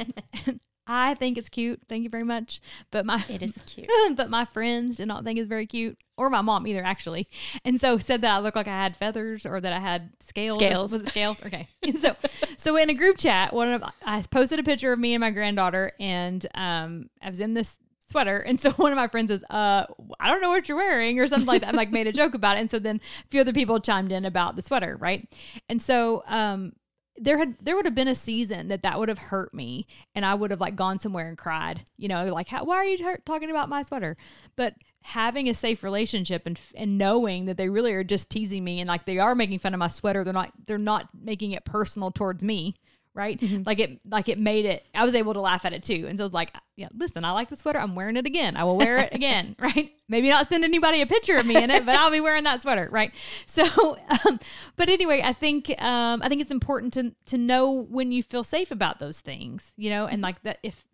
I 0.87 1.13
think 1.13 1.37
it's 1.37 1.47
cute. 1.47 1.79
Thank 1.87 2.03
you 2.03 2.09
very 2.09 2.23
much. 2.23 2.59
But 2.89 3.05
my 3.05 3.23
It 3.29 3.43
is 3.43 3.57
cute. 3.67 3.87
but 4.15 4.31
my 4.31 4.45
friends 4.45 4.97
did 4.97 5.07
not 5.07 5.23
think 5.23 5.37
it's 5.37 5.47
very 5.47 5.67
cute, 5.67 5.97
or 6.17 6.29
my 6.29 6.41
mom 6.41 6.65
either, 6.65 6.83
actually. 6.83 7.27
And 7.63 7.79
so 7.79 7.99
said 7.99 8.21
that 8.21 8.35
I 8.35 8.39
looked 8.39 8.55
like 8.55 8.67
I 8.67 8.75
had 8.75 8.97
feathers 8.97 9.45
or 9.45 9.61
that 9.61 9.71
I 9.71 9.79
had 9.79 10.09
scales. 10.21 10.57
Scales. 10.57 10.91
Was 10.91 11.03
it 11.03 11.09
scales? 11.09 11.37
Okay. 11.43 11.67
And 11.83 11.97
so, 11.97 12.15
so 12.57 12.77
in 12.77 12.89
a 12.89 12.93
group 12.93 13.17
chat, 13.17 13.53
one 13.53 13.71
of 13.71 13.83
I 14.05 14.23
posted 14.31 14.59
a 14.59 14.63
picture 14.63 14.91
of 14.91 14.99
me 14.99 15.13
and 15.13 15.21
my 15.21 15.29
granddaughter, 15.29 15.91
and 15.99 16.45
um, 16.55 17.09
I 17.21 17.29
was 17.29 17.39
in 17.39 17.53
this 17.53 17.77
sweater, 18.09 18.37
and 18.37 18.59
so 18.59 18.71
one 18.71 18.91
of 18.91 18.97
my 18.97 19.07
friends 19.07 19.29
says, 19.29 19.43
"Uh, 19.49 19.85
I 20.19 20.29
don't 20.29 20.41
know 20.41 20.49
what 20.49 20.67
you're 20.67 20.77
wearing," 20.77 21.19
or 21.19 21.27
something 21.27 21.47
like 21.47 21.61
that. 21.61 21.73
I 21.73 21.77
like 21.77 21.91
made 21.91 22.07
a 22.07 22.11
joke 22.11 22.33
about 22.33 22.57
it, 22.57 22.61
and 22.61 22.71
so 22.71 22.79
then 22.79 23.01
a 23.25 23.27
few 23.29 23.41
other 23.41 23.53
people 23.53 23.79
chimed 23.79 24.11
in 24.11 24.25
about 24.25 24.55
the 24.55 24.61
sweater, 24.61 24.95
right? 24.97 25.27
And 25.69 25.81
so, 25.81 26.23
um, 26.27 26.73
there 27.21 27.37
had 27.37 27.55
there 27.61 27.75
would 27.75 27.85
have 27.85 27.95
been 27.95 28.07
a 28.07 28.15
season 28.15 28.67
that 28.67 28.83
that 28.83 28.99
would 28.99 29.07
have 29.07 29.17
hurt 29.17 29.53
me 29.53 29.85
and 30.15 30.25
i 30.25 30.33
would 30.33 30.51
have 30.51 30.59
like 30.59 30.75
gone 30.75 30.97
somewhere 30.97 31.29
and 31.29 31.37
cried 31.37 31.85
you 31.97 32.07
know 32.07 32.25
like 32.33 32.47
how, 32.47 32.63
why 32.65 32.75
are 32.75 32.85
you 32.85 33.03
hurt, 33.03 33.25
talking 33.25 33.49
about 33.49 33.69
my 33.69 33.83
sweater? 33.83 34.17
But 34.55 34.75
having 35.03 35.49
a 35.49 35.53
safe 35.53 35.83
relationship 35.83 36.43
and 36.45 36.59
and 36.75 36.97
knowing 36.97 37.45
that 37.45 37.57
they 37.57 37.69
really 37.69 37.93
are 37.93 38.03
just 38.03 38.29
teasing 38.29 38.63
me 38.63 38.79
and 38.79 38.87
like 38.87 39.05
they 39.05 39.17
are 39.17 39.33
making 39.33 39.59
fun 39.59 39.73
of 39.73 39.79
my 39.79 39.87
sweater 39.87 40.23
they're 40.23 40.33
not 40.33 40.51
they're 40.67 40.77
not 40.77 41.09
making 41.19 41.51
it 41.51 41.65
personal 41.65 42.11
towards 42.11 42.43
me 42.43 42.75
right? 43.13 43.41
Like 43.65 43.79
it 43.79 43.99
like 44.09 44.29
it 44.29 44.39
made 44.39 44.65
it 44.65 44.85
i 44.95 45.03
was 45.03 45.15
able 45.15 45.33
to 45.33 45.41
laugh 45.41 45.65
at 45.65 45.73
it 45.73 45.83
too. 45.83 46.05
And 46.07 46.17
so 46.17 46.23
i 46.23 46.25
was 46.25 46.33
like 46.33 46.53
yeah 46.75 46.87
listen 46.97 47.25
i 47.25 47.31
like 47.31 47.49
the 47.49 47.55
sweater. 47.55 47.79
I'm 47.79 47.95
wearing 47.95 48.17
it 48.17 48.25
again. 48.25 48.55
I 48.57 48.63
will 48.63 48.77
wear 48.77 48.97
it 48.97 49.13
again 49.13 49.55
right? 49.59 49.91
Maybe 50.07 50.29
not 50.29 50.49
send 50.49 50.63
anybody 50.63 51.01
a 51.01 51.05
picture 51.05 51.35
of 51.35 51.45
me 51.45 51.55
in 51.55 51.71
it 51.71 51.85
but 51.85 51.95
i'll 51.95 52.11
be 52.11 52.21
wearing 52.21 52.43
that 52.45 52.61
sweater 52.61 52.87
right? 52.91 53.11
So 53.45 53.97
um, 54.25 54.39
but 54.77 54.89
anyway 54.89 55.21
i 55.23 55.33
think 55.33 55.69
um, 55.81 56.21
i 56.23 56.29
think 56.29 56.41
it's 56.41 56.51
important 56.51 56.93
to 56.93 57.13
to 57.25 57.37
know 57.37 57.71
when 57.71 58.11
you 58.11 58.23
feel 58.23 58.43
safe 58.43 58.71
about 58.71 58.99
those 58.99 59.19
things 59.19 59.73
you 59.77 59.89
know 59.89 60.05
and 60.07 60.21
like 60.21 60.41
that 60.43 60.59
if 60.63 60.87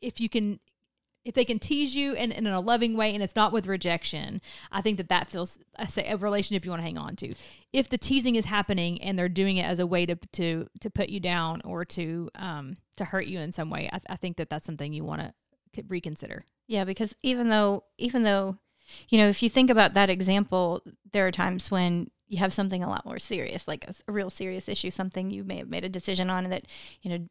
if 0.00 0.20
you 0.20 0.28
can 0.28 0.58
if 1.24 1.34
they 1.34 1.44
can 1.44 1.58
tease 1.58 1.94
you 1.94 2.14
and 2.14 2.32
in 2.32 2.46
a 2.46 2.60
loving 2.60 2.96
way 2.96 3.12
and 3.12 3.22
it's 3.22 3.36
not 3.36 3.52
with 3.52 3.66
rejection 3.66 4.40
i 4.72 4.80
think 4.80 4.96
that 4.96 5.08
that 5.08 5.30
feels 5.30 5.58
a, 5.78 6.12
a 6.12 6.16
relationship 6.16 6.64
you 6.64 6.70
want 6.70 6.80
to 6.80 6.86
hang 6.86 6.98
on 6.98 7.16
to. 7.16 7.34
If 7.72 7.88
the 7.88 7.98
teasing 7.98 8.34
is 8.34 8.46
happening 8.46 9.00
and 9.02 9.18
they're 9.18 9.28
doing 9.28 9.56
it 9.56 9.64
as 9.64 9.78
a 9.78 9.86
way 9.86 10.06
to 10.06 10.16
to 10.16 10.68
to 10.80 10.90
put 10.90 11.08
you 11.08 11.20
down 11.20 11.62
or 11.64 11.84
to 11.86 12.30
um 12.34 12.76
to 12.96 13.04
hurt 13.04 13.26
you 13.26 13.38
in 13.38 13.52
some 13.52 13.70
way 13.70 13.88
i, 13.92 14.00
I 14.08 14.16
think 14.16 14.36
that 14.38 14.50
that's 14.50 14.66
something 14.66 14.92
you 14.92 15.04
want 15.04 15.22
to 15.22 15.32
reconsider. 15.88 16.42
Yeah, 16.66 16.84
because 16.84 17.14
even 17.22 17.48
though 17.48 17.84
even 17.98 18.22
though 18.22 18.58
you 19.08 19.18
know, 19.18 19.28
if 19.28 19.42
you 19.42 19.48
think 19.48 19.70
about 19.70 19.94
that 19.94 20.10
example, 20.10 20.82
there 21.12 21.26
are 21.26 21.30
times 21.30 21.70
when 21.70 22.10
you 22.26 22.38
have 22.38 22.52
something 22.52 22.82
a 22.82 22.88
lot 22.88 23.06
more 23.06 23.20
serious, 23.20 23.68
like 23.68 23.84
a, 23.86 23.94
a 24.08 24.12
real 24.12 24.30
serious 24.30 24.68
issue, 24.68 24.90
something 24.90 25.30
you 25.30 25.44
may 25.44 25.58
have 25.58 25.68
made 25.68 25.84
a 25.84 25.88
decision 25.88 26.28
on 26.28 26.48
that, 26.50 26.66
you 27.02 27.10
know, 27.10 27.26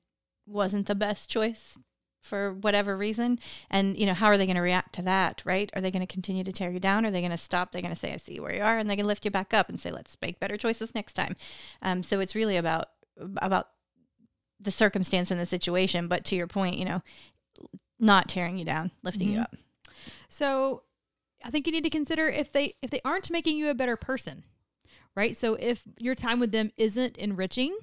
wasn't 0.45 0.87
the 0.87 0.95
best 0.95 1.29
choice 1.29 1.77
for 2.21 2.53
whatever 2.53 2.97
reason 2.97 3.39
and 3.69 3.97
you 3.97 4.05
know 4.05 4.13
how 4.13 4.27
are 4.27 4.37
they 4.37 4.45
going 4.45 4.55
to 4.55 4.61
react 4.61 4.93
to 4.93 5.01
that 5.01 5.41
right 5.45 5.69
are 5.73 5.81
they 5.81 5.89
going 5.91 6.05
to 6.05 6.11
continue 6.13 6.43
to 6.43 6.51
tear 6.51 6.69
you 6.69 6.79
down 6.79 7.05
are 7.05 7.11
they 7.11 7.21
going 7.21 7.31
to 7.31 7.37
stop 7.37 7.71
they're 7.71 7.81
going 7.81 7.93
to 7.93 7.99
say 7.99 8.13
i 8.13 8.17
see 8.17 8.39
where 8.39 8.53
you 8.53 8.61
are 8.61 8.77
and 8.77 8.89
they 8.89 8.95
can 8.95 9.07
lift 9.07 9.23
you 9.25 9.31
back 9.31 9.53
up 9.53 9.69
and 9.69 9.79
say 9.79 9.89
let's 9.91 10.17
make 10.21 10.39
better 10.39 10.57
choices 10.57 10.93
next 10.93 11.13
time 11.13 11.35
um, 11.81 12.03
so 12.03 12.19
it's 12.19 12.35
really 12.35 12.57
about 12.57 12.87
about 13.37 13.69
the 14.59 14.71
circumstance 14.71 15.31
and 15.31 15.39
the 15.39 15.45
situation 15.45 16.07
but 16.07 16.25
to 16.25 16.35
your 16.35 16.47
point 16.47 16.77
you 16.77 16.85
know 16.85 17.01
not 17.99 18.27
tearing 18.27 18.57
you 18.57 18.65
down 18.65 18.91
lifting 19.03 19.29
you 19.31 19.37
Mhm. 19.39 19.43
up 19.43 19.55
So 20.29 20.83
I 21.43 21.49
think 21.51 21.65
you 21.65 21.71
need 21.71 21.83
to 21.83 21.89
consider 21.89 22.27
if 22.29 22.51
they 22.51 22.75
if 22.81 22.89
they 22.89 23.01
aren't 23.05 23.31
making 23.31 23.57
you 23.57 23.69
a 23.69 23.73
better 23.73 23.95
person. 23.95 24.43
Right? 25.15 25.35
So 25.35 25.55
if 25.55 25.83
your 25.97 26.15
time 26.15 26.39
with 26.39 26.51
them 26.51 26.71
isn't 26.77 27.17
enriching, 27.17 27.75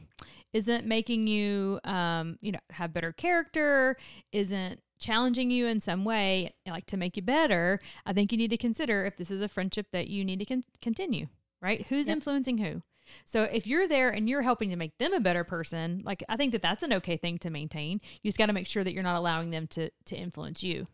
isn't 0.53 0.87
making 0.87 1.27
you 1.27 1.81
um, 1.85 2.37
you 2.41 2.53
know, 2.53 2.59
have 2.71 2.93
better 2.93 3.13
character, 3.13 3.97
isn't 4.33 4.81
challenging 4.99 5.51
you 5.51 5.67
in 5.67 5.81
some 5.81 6.05
way 6.05 6.55
like 6.67 6.87
to 6.87 6.97
make 6.97 7.17
you 7.17 7.23
better, 7.23 7.81
I 8.07 8.13
think 8.13 8.33
you 8.33 8.39
need 8.39 8.51
to 8.51 8.57
consider 8.57 9.05
if 9.05 9.17
this 9.17 9.31
is 9.31 9.43
a 9.43 9.49
friendship 9.49 9.89
that 9.93 10.09
you 10.09 10.25
need 10.25 10.39
to 10.39 10.47
con- 10.47 10.65
continue, 10.81 11.27
right? 11.61 11.87
Who's 11.89 12.07
Yep. 12.07 12.17
influencing 12.17 12.59
who? 12.59 12.83
So 13.25 13.45
if 13.45 13.67
you're 13.67 13.87
there 13.87 14.11
and 14.11 14.29
you're 14.29 14.43
helping 14.43 14.71
to 14.71 14.77
make 14.77 14.97
them 14.99 15.13
a 15.13 15.21
better 15.21 15.45
person, 15.45 16.03
like 16.05 16.25
I 16.29 16.37
think 16.37 16.53
that 16.53 16.63
that's 16.63 16.83
an 16.83 16.93
okay 16.95 17.17
thing 17.17 17.39
to 17.39 17.51
maintain. 17.51 18.01
You 18.23 18.29
just 18.29 18.39
got 18.39 18.47
to 18.47 18.53
make 18.53 18.67
sure 18.67 18.83
that 18.83 18.93
you're 18.93 19.03
not 19.03 19.17
allowing 19.19 19.51
them 19.51 19.67
to 19.69 19.91
to 20.07 20.17
influence 20.17 20.63
you. 20.63 20.89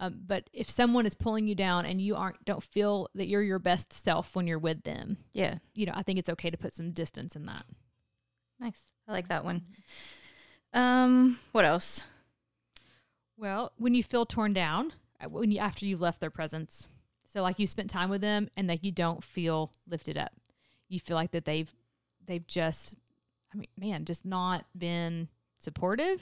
Um, 0.00 0.20
but 0.26 0.48
if 0.52 0.70
someone 0.70 1.06
is 1.06 1.14
pulling 1.14 1.48
you 1.48 1.54
down 1.54 1.84
and 1.86 2.00
you 2.00 2.16
aren't 2.16 2.44
don't 2.44 2.62
feel 2.62 3.08
that 3.14 3.26
you're 3.28 3.42
your 3.42 3.58
best 3.58 3.92
self 3.92 4.36
when 4.36 4.46
you're 4.46 4.58
with 4.58 4.82
them, 4.82 5.18
yeah 5.32 5.58
you 5.74 5.86
know, 5.86 5.92
I 5.94 6.02
think 6.02 6.18
it's 6.18 6.28
okay 6.28 6.50
to 6.50 6.58
put 6.58 6.74
some 6.74 6.92
distance 6.92 7.34
in 7.34 7.46
that. 7.46 7.64
Nice. 8.60 8.80
I 9.06 9.12
like 9.12 9.28
that 9.28 9.44
one. 9.44 9.62
Um 10.72 11.38
what 11.52 11.64
else? 11.64 12.04
Well, 13.36 13.72
when 13.76 13.94
you 13.94 14.02
feel 14.02 14.26
torn 14.26 14.52
down, 14.52 14.92
uh, 15.20 15.28
when 15.28 15.50
you 15.50 15.58
after 15.58 15.86
you've 15.86 16.00
left 16.00 16.20
their 16.20 16.30
presence, 16.30 16.86
so 17.24 17.42
like 17.42 17.58
you 17.58 17.66
spent 17.66 17.90
time 17.90 18.10
with 18.10 18.20
them 18.20 18.48
and 18.56 18.68
that 18.68 18.84
you 18.84 18.90
don't 18.90 19.22
feel 19.22 19.70
lifted 19.86 20.18
up, 20.18 20.32
you 20.88 20.98
feel 20.98 21.16
like 21.16 21.30
that 21.30 21.44
they've 21.44 21.70
they've 22.26 22.46
just, 22.46 22.96
I 23.52 23.56
mean, 23.56 23.68
man, 23.76 24.04
just 24.04 24.24
not 24.24 24.66
been 24.76 25.28
supportive, 25.58 26.20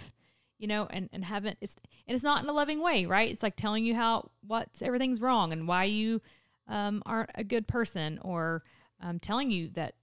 you 0.58 0.66
know, 0.66 0.86
and 0.90 1.08
and 1.12 1.24
haven't 1.24 1.58
it's 1.60 1.76
and 2.06 2.14
it's 2.14 2.24
not 2.24 2.42
in 2.42 2.48
a 2.48 2.52
loving 2.52 2.80
way, 2.80 3.06
right? 3.06 3.30
It's 3.30 3.42
like 3.42 3.56
telling 3.56 3.84
you 3.84 3.94
how 3.94 4.30
what 4.46 4.68
everything's 4.82 5.20
wrong 5.20 5.52
and 5.52 5.66
why 5.66 5.84
you 5.84 6.20
um, 6.68 7.02
aren't 7.06 7.30
a 7.34 7.44
good 7.44 7.66
person, 7.66 8.18
or 8.22 8.62
um, 9.00 9.20
telling 9.20 9.50
you 9.50 9.70
that 9.74 9.94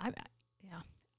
I, 0.00 0.12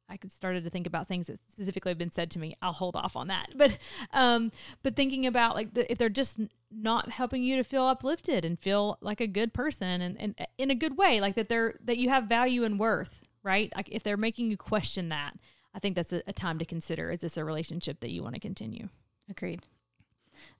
I- 0.09 0.17
could 0.17 0.31
started 0.31 0.63
to 0.63 0.69
think 0.69 0.87
about 0.87 1.07
things 1.07 1.27
that 1.27 1.39
specifically 1.51 1.91
have 1.91 1.97
been 1.97 2.11
said 2.11 2.31
to 2.31 2.39
me. 2.39 2.57
I'll 2.61 2.73
hold 2.73 2.95
off 2.95 3.15
on 3.15 3.27
that, 3.27 3.49
but 3.55 3.77
um, 4.11 4.51
but 4.83 4.95
thinking 4.95 5.25
about 5.25 5.55
like 5.55 5.73
the, 5.73 5.91
if 5.91 5.97
they're 5.97 6.09
just 6.09 6.39
not 6.71 7.09
helping 7.09 7.43
you 7.43 7.55
to 7.57 7.63
feel 7.63 7.83
uplifted 7.83 8.45
and 8.45 8.59
feel 8.59 8.97
like 9.01 9.21
a 9.21 9.27
good 9.27 9.53
person 9.53 10.01
and, 10.01 10.19
and 10.19 10.47
in 10.57 10.69
a 10.69 10.75
good 10.75 10.97
way 10.97 11.19
like 11.19 11.33
that 11.33 11.49
they're 11.49 11.73
that 11.83 11.97
you 11.97 12.09
have 12.09 12.25
value 12.25 12.63
and 12.63 12.79
worth 12.79 13.23
right 13.41 13.73
like 13.75 13.89
if 13.91 14.03
they're 14.03 14.15
making 14.15 14.51
you 14.51 14.55
question 14.55 15.09
that 15.09 15.33
i 15.73 15.79
think 15.79 15.95
that's 15.95 16.13
a, 16.13 16.21
a 16.27 16.31
time 16.31 16.59
to 16.59 16.65
consider 16.65 17.09
is 17.09 17.21
this 17.21 17.37
a 17.37 17.43
relationship 17.43 18.01
that 18.01 18.11
you 18.11 18.21
want 18.21 18.35
to 18.35 18.39
continue 18.39 18.87
Agreed. 19.29 19.61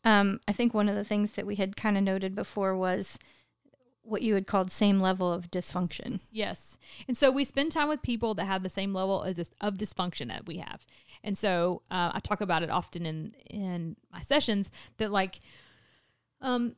Um, 0.03 0.39
I 0.47 0.53
think 0.53 0.73
one 0.73 0.89
of 0.89 0.95
the 0.95 1.03
things 1.03 1.31
that 1.31 1.45
we 1.45 1.55
had 1.55 1.75
kind 1.75 1.97
of 1.97 2.03
noted 2.03 2.35
before 2.35 2.75
was 2.75 3.17
what 4.09 4.21
you 4.21 4.33
had 4.33 4.47
called 4.47 4.71
same 4.71 4.99
level 4.99 5.31
of 5.31 5.51
dysfunction. 5.51 6.19
yes 6.31 6.77
and 7.07 7.17
so 7.17 7.31
we 7.31 7.43
spend 7.43 7.71
time 7.71 7.89
with 7.89 8.01
people 8.01 8.33
that 8.33 8.45
have 8.45 8.63
the 8.63 8.69
same 8.69 8.93
level 8.93 9.23
as 9.23 9.37
this, 9.37 9.51
of 9.61 9.75
dysfunction 9.75 10.27
that 10.27 10.45
we 10.45 10.57
have 10.57 10.85
and 11.23 11.37
so 11.37 11.81
uh, 11.91 12.11
i 12.13 12.19
talk 12.19 12.41
about 12.41 12.63
it 12.63 12.69
often 12.69 13.05
in 13.05 13.33
in 13.49 13.95
my 14.11 14.21
sessions 14.21 14.71
that 14.97 15.11
like 15.11 15.39
um 16.41 16.75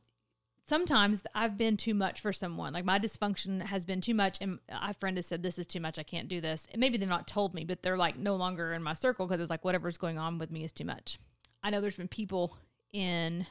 sometimes 0.66 1.22
I've 1.34 1.58
been 1.58 1.76
too 1.76 1.94
much 1.94 2.20
for 2.20 2.32
someone. 2.32 2.72
Like 2.72 2.84
my 2.84 2.98
dysfunction 2.98 3.62
has 3.62 3.84
been 3.84 4.00
too 4.00 4.14
much, 4.14 4.38
and 4.40 4.58
a 4.68 4.94
friend 4.94 5.16
has 5.18 5.26
said, 5.26 5.42
"This 5.42 5.58
is 5.58 5.66
too 5.66 5.80
much. 5.80 5.98
I 5.98 6.02
can't 6.02 6.28
do 6.28 6.40
this." 6.40 6.66
And 6.70 6.80
maybe 6.80 6.96
they've 6.96 7.08
not 7.08 7.28
told 7.28 7.54
me, 7.54 7.64
but 7.64 7.82
they're 7.82 7.96
like 7.96 8.16
no 8.16 8.36
longer 8.36 8.72
in 8.72 8.82
my 8.82 8.94
circle 8.94 9.26
because 9.26 9.40
it's 9.40 9.50
like 9.50 9.64
whatever's 9.64 9.98
going 9.98 10.18
on 10.18 10.38
with 10.38 10.50
me 10.50 10.64
is 10.64 10.72
too 10.72 10.84
much. 10.84 11.18
I 11.62 11.70
know 11.70 11.80
there's 11.80 11.96
been 11.96 12.08
people 12.08 12.56
in 12.92 13.46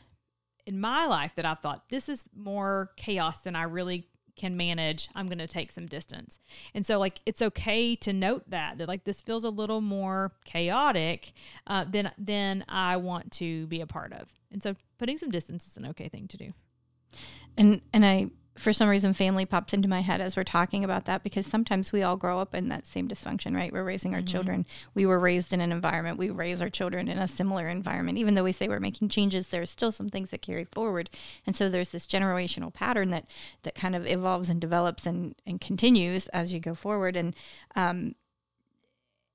in 0.65 0.80
my 0.80 1.06
life 1.06 1.34
that 1.36 1.46
I've 1.46 1.60
thought 1.60 1.89
this 1.89 2.10
is 2.10 2.25
more 2.36 2.91
chaos 2.98 3.39
than 3.39 3.56
I 3.56 3.63
really 3.63 4.08
can 4.36 4.58
manage. 4.58 5.10
I'm 5.13 5.27
going 5.27 5.38
to 5.38 5.48
take 5.48 5.72
some 5.72 5.86
distance. 5.86 6.39
And 6.74 6.86
so 6.86 6.98
like 7.00 7.20
it's 7.25 7.41
okay 7.41 7.96
to 7.98 8.13
note 8.13 8.50
that 8.50 8.77
that 8.77 8.88
like 8.88 9.03
this 9.03 9.22
feels 9.22 9.44
a 9.44 9.50
little 9.50 9.82
more 9.82 10.34
chaotic 10.46 11.32
uh, 11.68 11.86
than 11.86 12.12
than 12.18 12.65
I 12.68 12.98
want 12.98 13.32
to 13.34 13.68
be 13.68 13.82
a 13.82 13.88
part 13.88 14.13
of. 14.13 14.30
And 14.51 14.63
so 14.63 14.75
putting 14.98 15.18
some 15.18 15.32
distance 15.32 15.68
is 15.68 15.77
an 15.77 15.86
okay 15.88 16.10
thing 16.10 16.27
to 16.30 16.38
do. 16.38 16.53
And 17.58 17.82
and 17.94 18.06
I 18.06 18.30
for 18.62 18.72
some 18.74 18.88
reason 18.88 19.13
family 19.13 19.46
popped 19.46 19.74
into 19.74 19.88
my 19.88 20.01
head 20.01 20.22
as 20.22 20.36
we're 20.36 20.44
talking 20.44 20.84
about 20.84 21.06
that 21.06 21.24
because 21.24 21.46
sometimes 21.46 21.91
we 21.91 22.03
all 22.03 22.15
grow 22.15 22.38
up 22.39 22.53
in 22.53 22.70
that 22.70 22.86
same 22.86 23.08
dysfunction, 23.08 23.56
right? 23.56 23.74
We're 23.74 23.84
raising 23.84 24.13
our 24.13 24.22
Mhm. 24.22 24.27
children. 24.27 24.65
We 24.94 25.06
were 25.06 25.20
raised 25.20 25.51
in 25.51 25.62
an 25.62 25.72
environment. 25.72 26.18
We 26.18 26.30
raise 26.30 26.62
our 26.62 26.70
children 26.70 27.08
in 27.10 27.18
a 27.18 27.27
similar 27.27 27.68
environment. 27.68 28.18
Even 28.20 28.36
though 28.36 28.44
we 28.44 28.51
say 28.51 28.68
we're 28.68 28.80
making 28.80 29.10
changes, 29.10 29.48
there's 29.48 29.70
still 29.72 29.91
some 29.91 30.10
things 30.10 30.30
that 30.30 30.41
carry 30.41 30.65
forward. 30.65 31.10
And 31.46 31.56
so 31.56 31.70
there's 31.70 31.89
this 31.89 32.06
generational 32.06 32.74
pattern 32.74 33.10
that 33.10 33.25
that 33.63 33.75
kind 33.75 33.96
of 33.96 34.06
evolves 34.06 34.50
and 34.50 34.62
develops 34.62 35.06
and 35.06 35.36
and 35.46 35.60
continues 35.60 36.27
as 36.30 36.53
you 36.53 36.60
go 36.60 36.75
forward. 36.75 37.15
And 37.15 37.36
um 37.75 38.15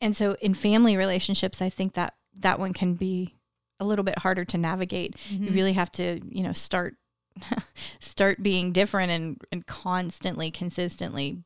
and 0.01 0.17
so 0.17 0.37
in 0.41 0.55
family 0.55 0.97
relationships, 0.97 1.61
I 1.63 1.71
think 1.71 1.95
that 1.95 2.15
that 2.41 2.59
one 2.59 2.73
can 2.75 2.95
be 2.95 3.35
a 3.81 3.85
little 3.85 4.05
bit 4.05 4.19
harder 4.21 4.45
to 4.45 4.59
navigate 4.59 5.17
you 5.31 5.39
Mhm. 5.51 5.55
really 5.55 5.73
have 5.73 5.91
to 5.93 6.21
you 6.29 6.43
know 6.43 6.53
start 6.53 6.97
start 8.01 8.43
being 8.43 8.73
different 8.73 9.11
and 9.11 9.41
and 9.53 9.67
constantly 9.67 10.51
consistently 10.51 11.43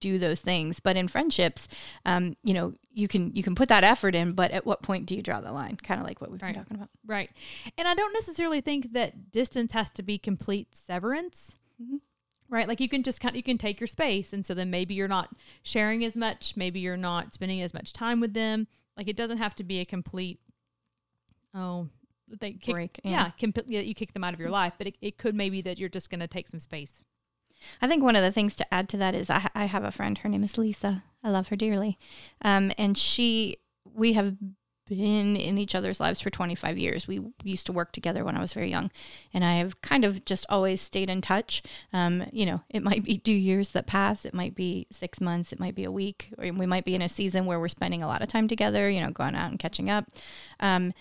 do 0.00 0.18
those 0.18 0.40
things 0.40 0.80
but 0.80 0.96
in 0.98 1.08
friendships 1.08 1.66
um 2.04 2.36
you 2.44 2.52
know 2.52 2.74
you 2.92 3.08
can 3.08 3.34
you 3.34 3.42
can 3.42 3.54
put 3.54 3.70
that 3.70 3.84
effort 3.84 4.14
in 4.14 4.32
but 4.32 4.50
at 4.50 4.66
what 4.66 4.82
point 4.82 5.06
do 5.06 5.16
you 5.16 5.22
draw 5.22 5.40
the 5.40 5.50
line 5.50 5.76
kind 5.76 5.98
of 6.00 6.06
like 6.06 6.20
what 6.20 6.30
we've 6.30 6.42
Right. 6.42 6.52
been 6.54 6.62
talking 6.62 6.76
about 6.76 6.90
Right. 7.06 7.30
And 7.78 7.88
I 7.88 7.94
don't 7.94 8.12
necessarily 8.12 8.60
think 8.60 8.92
that 8.92 9.32
distance 9.32 9.72
has 9.72 9.88
to 9.90 10.02
be 10.02 10.18
complete 10.18 10.68
severance. 10.76 11.56
Mhm. 11.82 12.00
Right? 12.50 12.68
Like 12.68 12.80
you 12.80 12.88
can 12.90 13.02
just 13.02 13.18
kind 13.20 13.32
of, 13.32 13.36
you 13.36 13.42
can 13.42 13.56
take 13.56 13.80
your 13.80 13.86
space 13.86 14.34
and 14.34 14.44
so 14.44 14.52
then 14.52 14.68
maybe 14.70 14.92
you're 14.92 15.08
not 15.08 15.30
sharing 15.62 16.04
as 16.04 16.16
much, 16.16 16.54
maybe 16.54 16.80
you're 16.80 16.96
not 16.98 17.32
spending 17.32 17.62
as 17.62 17.72
much 17.72 17.94
time 17.94 18.20
with 18.20 18.34
them. 18.34 18.66
Like 18.94 19.08
it 19.08 19.16
doesn't 19.16 19.38
have 19.38 19.54
to 19.56 19.64
be 19.64 19.80
a 19.80 19.86
complete 19.86 20.38
oh, 21.54 21.88
they 22.40 22.52
kick, 22.52 22.74
break 22.74 23.00
yeah, 23.04 23.30
yeah, 23.66 23.80
you 23.80 23.94
kick 23.94 24.12
them 24.12 24.24
out 24.24 24.34
of 24.34 24.40
your 24.40 24.50
life, 24.50 24.74
but 24.78 24.86
it, 24.86 24.96
it 25.00 25.18
could 25.18 25.34
maybe 25.34 25.62
that 25.62 25.78
you're 25.78 25.88
just 25.88 26.10
going 26.10 26.20
to 26.20 26.28
take 26.28 26.48
some 26.48 26.60
space. 26.60 27.02
I 27.82 27.88
think 27.88 28.02
one 28.02 28.16
of 28.16 28.22
the 28.22 28.32
things 28.32 28.54
to 28.56 28.74
add 28.74 28.88
to 28.90 28.96
that 28.98 29.14
is 29.14 29.30
I, 29.30 29.48
I 29.54 29.64
have 29.64 29.84
a 29.84 29.90
friend. 29.90 30.18
Her 30.18 30.28
name 30.28 30.44
is 30.44 30.58
Lisa. 30.58 31.02
I 31.22 31.30
love 31.30 31.48
her 31.48 31.56
dearly, 31.56 31.98
um, 32.42 32.72
and 32.78 32.96
she 32.96 33.58
we 33.84 34.12
have 34.12 34.36
been 34.88 35.36
in 35.36 35.58
each 35.58 35.74
other's 35.74 36.00
lives 36.00 36.20
for 36.20 36.30
25 36.30 36.78
years. 36.78 37.06
We 37.06 37.20
used 37.42 37.66
to 37.66 37.72
work 37.72 37.92
together 37.92 38.24
when 38.24 38.36
I 38.36 38.40
was 38.40 38.52
very 38.52 38.70
young, 38.70 38.90
and 39.32 39.44
I 39.44 39.56
have 39.56 39.80
kind 39.82 40.04
of 40.04 40.24
just 40.24 40.46
always 40.48 40.80
stayed 40.80 41.10
in 41.10 41.20
touch. 41.20 41.62
Um, 41.92 42.24
you 42.32 42.46
know, 42.46 42.62
it 42.70 42.82
might 42.82 43.04
be 43.04 43.18
two 43.24 43.32
years 43.32 43.70
that 43.70 43.86
pass, 43.86 44.24
it 44.24 44.34
might 44.34 44.54
be 44.54 44.86
six 44.90 45.20
months, 45.20 45.52
it 45.52 45.60
might 45.60 45.74
be 45.74 45.84
a 45.84 45.92
week, 45.92 46.32
or 46.38 46.50
we 46.52 46.66
might 46.66 46.84
be 46.84 46.94
in 46.94 47.02
a 47.02 47.08
season 47.08 47.46
where 47.46 47.60
we're 47.60 47.68
spending 47.68 48.02
a 48.02 48.06
lot 48.06 48.22
of 48.22 48.28
time 48.28 48.48
together. 48.48 48.88
You 48.88 49.00
know, 49.00 49.10
going 49.10 49.34
out 49.34 49.50
and 49.50 49.58
catching 49.58 49.90
up. 49.90 50.06
Um, 50.60 50.92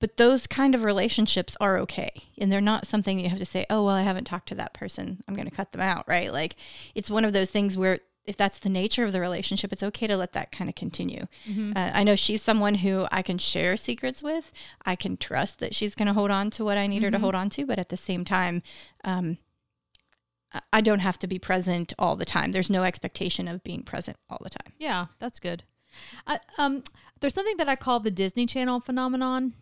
but 0.00 0.16
those 0.16 0.46
kind 0.46 0.74
of 0.74 0.84
relationships 0.84 1.56
are 1.60 1.78
okay. 1.78 2.10
And 2.38 2.50
they're 2.52 2.60
not 2.60 2.86
something 2.86 3.18
you 3.18 3.28
have 3.28 3.38
to 3.38 3.44
say 3.46 3.66
oh 3.70 3.84
well 3.84 3.94
i 3.94 4.02
haven't 4.02 4.24
talked 4.24 4.48
to 4.48 4.54
that 4.56 4.74
person. 4.74 5.22
I'm 5.26 5.34
going 5.34 5.48
to 5.48 5.54
cut 5.54 5.72
them 5.72 5.80
out 5.80 6.04
right? 6.08 6.32
Like 6.32 6.56
it's 6.94 7.10
one 7.10 7.24
of 7.24 7.32
those 7.32 7.50
things 7.50 7.76
where 7.76 7.98
if 8.24 8.36
that's 8.36 8.58
the 8.58 8.68
nature 8.68 9.04
of 9.04 9.12
the 9.12 9.20
relationship 9.22 9.72
it's 9.72 9.82
okay 9.82 10.06
to 10.06 10.16
let 10.16 10.34
that 10.34 10.52
kind 10.52 10.68
of 10.68 10.74
continue. 10.76 11.24
Mm-hmm. 11.48 11.72
uh, 11.74 11.90
i 11.94 12.04
know 12.04 12.14
she's 12.14 12.42
someone 12.42 12.74
who 12.76 13.06
i 13.10 13.22
can 13.22 13.38
share 13.38 13.76
secrets 13.76 14.22
with. 14.22 14.52
I 14.84 14.96
can 14.96 15.16
trust 15.16 15.58
that 15.60 15.74
she's 15.74 15.94
going 15.94 16.08
to 16.08 16.12
hold 16.14 16.30
on 16.30 16.50
to 16.50 16.64
what 16.64 16.76
i 16.78 16.86
need 16.86 17.02
her 17.02 17.10
to 17.10 17.16
Mhm. 17.18 17.22
hold 17.22 17.34
on 17.34 17.48
to 17.50 17.64
but 17.66 17.78
at 17.78 17.88
the 17.88 17.96
same 17.96 18.24
time 18.26 18.62
um, 19.04 19.38
I- 20.52 20.60
i 20.74 20.80
don't 20.82 21.00
have 21.00 21.18
to 21.18 21.26
be 21.26 21.38
present 21.38 21.92
all 21.98 22.16
the 22.16 22.24
time. 22.24 22.52
There's 22.52 22.70
no 22.70 22.82
expectation 22.84 23.48
of 23.48 23.62
being 23.64 23.82
present 23.82 24.16
all 24.30 24.40
the 24.42 24.50
time. 24.50 24.72
Yeah, 24.78 25.06
that's 25.18 25.38
good. 25.40 25.64
I, 26.26 26.40
um, 26.58 26.84
there's 27.20 27.34
something 27.34 27.56
that 27.56 27.68
I 27.68 27.76
call 27.76 27.98
the 28.00 28.10
Disney 28.10 28.46
Channel 28.46 28.80
phenomenon, 28.80 29.54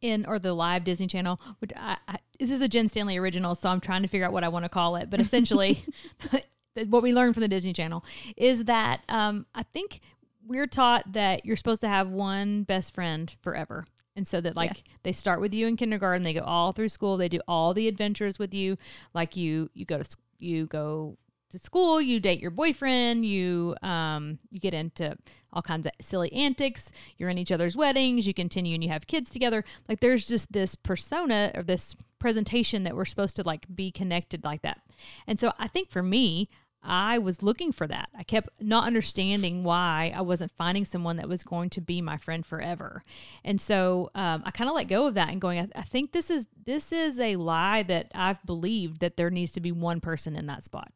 in 0.00 0.26
or 0.26 0.38
the 0.38 0.52
live 0.52 0.84
Disney 0.84 1.06
Channel. 1.06 1.40
Which 1.58 1.72
I, 1.76 1.96
I, 2.08 2.18
this 2.38 2.50
is 2.50 2.60
a 2.60 2.68
Jen 2.68 2.88
Stanley 2.88 3.16
original, 3.16 3.54
so 3.54 3.68
I'm 3.68 3.80
trying 3.80 4.02
to 4.02 4.08
figure 4.08 4.26
out 4.26 4.32
what 4.32 4.44
I 4.44 4.48
want 4.48 4.64
to 4.64 4.68
call 4.68 4.96
it. 4.96 5.10
But 5.10 5.20
essentially, 5.20 5.84
what 6.88 7.02
we 7.02 7.12
learned 7.12 7.34
from 7.34 7.42
the 7.42 7.48
Disney 7.48 7.72
Channel 7.72 8.04
is 8.36 8.64
that 8.64 9.02
um, 9.08 9.46
I 9.54 9.62
think 9.62 10.00
we're 10.46 10.66
taught 10.66 11.12
that 11.12 11.44
you're 11.44 11.56
supposed 11.56 11.80
to 11.82 11.88
have 11.88 12.08
one 12.08 12.64
best 12.64 12.94
friend 12.94 13.34
forever. 13.42 13.84
And 14.14 14.26
so 14.26 14.42
that 14.42 14.56
like 14.56 14.84
they 15.04 15.12
start 15.12 15.40
with 15.40 15.54
you 15.54 15.66
in 15.66 15.76
kindergarten, 15.76 16.22
they 16.22 16.34
go 16.34 16.42
all 16.42 16.72
through 16.72 16.90
school, 16.90 17.16
they 17.16 17.30
do 17.30 17.40
all 17.48 17.72
the 17.72 17.88
adventures 17.88 18.38
with 18.38 18.52
you, 18.52 18.76
like 19.14 19.36
you 19.36 19.70
you 19.72 19.86
go 19.86 20.02
to 20.02 20.16
you 20.38 20.66
go 20.66 21.16
to 21.52 21.58
school, 21.58 22.00
you 22.00 22.20
date 22.20 22.40
your 22.40 22.50
boyfriend, 22.50 23.24
you 23.24 23.76
um 23.82 24.38
you 24.50 24.60
get 24.60 24.74
into 24.74 25.16
all 25.52 25.62
kinds 25.62 25.86
of 25.86 25.92
silly 26.00 26.32
antics, 26.32 26.92
you're 27.18 27.28
in 27.28 27.38
each 27.38 27.52
other's 27.52 27.76
weddings, 27.76 28.26
you 28.26 28.34
continue 28.34 28.74
and 28.74 28.82
you 28.82 28.90
have 28.90 29.06
kids 29.06 29.30
together. 29.30 29.64
Like 29.88 30.00
there's 30.00 30.26
just 30.26 30.52
this 30.52 30.74
persona 30.74 31.52
or 31.54 31.62
this 31.62 31.94
presentation 32.18 32.84
that 32.84 32.96
we're 32.96 33.04
supposed 33.04 33.36
to 33.36 33.42
like 33.42 33.66
be 33.74 33.90
connected 33.90 34.44
like 34.44 34.62
that. 34.62 34.80
And 35.26 35.38
so 35.38 35.52
I 35.58 35.68
think 35.68 35.90
for 35.90 36.02
me, 36.02 36.48
I 36.82 37.18
was 37.18 37.42
looking 37.42 37.70
for 37.70 37.86
that. 37.86 38.08
I 38.18 38.24
kept 38.24 38.60
not 38.60 38.86
understanding 38.86 39.62
why 39.62 40.12
I 40.16 40.20
wasn't 40.22 40.50
finding 40.58 40.84
someone 40.84 41.16
that 41.18 41.28
was 41.28 41.44
going 41.44 41.70
to 41.70 41.80
be 41.80 42.02
my 42.02 42.16
friend 42.16 42.44
forever, 42.44 43.04
and 43.44 43.60
so 43.60 44.10
um, 44.16 44.42
I 44.44 44.50
kind 44.50 44.68
of 44.68 44.74
let 44.74 44.88
go 44.88 45.06
of 45.06 45.14
that 45.14 45.28
and 45.28 45.40
going. 45.40 45.60
I, 45.60 45.68
I 45.78 45.82
think 45.82 46.10
this 46.10 46.28
is 46.28 46.48
this 46.64 46.90
is 46.92 47.20
a 47.20 47.36
lie 47.36 47.84
that 47.84 48.10
I've 48.14 48.44
believed 48.44 49.00
that 49.00 49.16
there 49.16 49.30
needs 49.30 49.52
to 49.52 49.60
be 49.60 49.70
one 49.70 50.00
person 50.00 50.34
in 50.34 50.46
that 50.46 50.64
spot. 50.64 50.92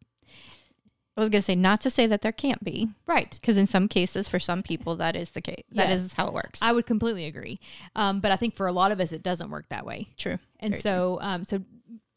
I 1.17 1.21
was 1.23 1.31
going 1.31 1.41
to 1.41 1.45
say 1.47 1.55
not 1.55 1.81
to 1.81 1.91
say 1.91 2.07
that 2.07 2.21
there 2.21 2.33
can't 2.33 2.63
be, 2.63 2.91
Right. 3.07 3.39
because 3.41 3.57
in 3.57 3.67
some 3.67 3.89
cases, 3.89 4.29
for 4.29 4.39
some 4.39 4.63
people, 4.63 4.97
that 4.97 5.17
is 5.17 5.31
the 5.31 5.41
case. 5.41 5.65
That 5.73 5.91
is 5.91 6.03
Yes. 6.03 6.15
how 6.15 6.27
it 6.29 6.35
works. 6.35 6.61
I 6.61 6.73
would 6.73 6.85
completely 6.87 7.25
agree. 7.25 7.59
Um, 7.95 8.21
but 8.21 8.33
I 8.33 8.37
think 8.37 8.55
for 8.55 8.67
a 8.67 8.73
lot 8.73 8.93
of 8.93 9.01
us, 9.01 9.13
it 9.13 9.23
doesn't 9.23 9.49
work 9.51 9.69
that 9.71 9.87
way. 9.87 10.09
True. 10.19 10.39
And 10.61 10.73
Very 10.73 10.83
so, 10.83 11.19
um, 11.23 11.45
so 11.47 11.65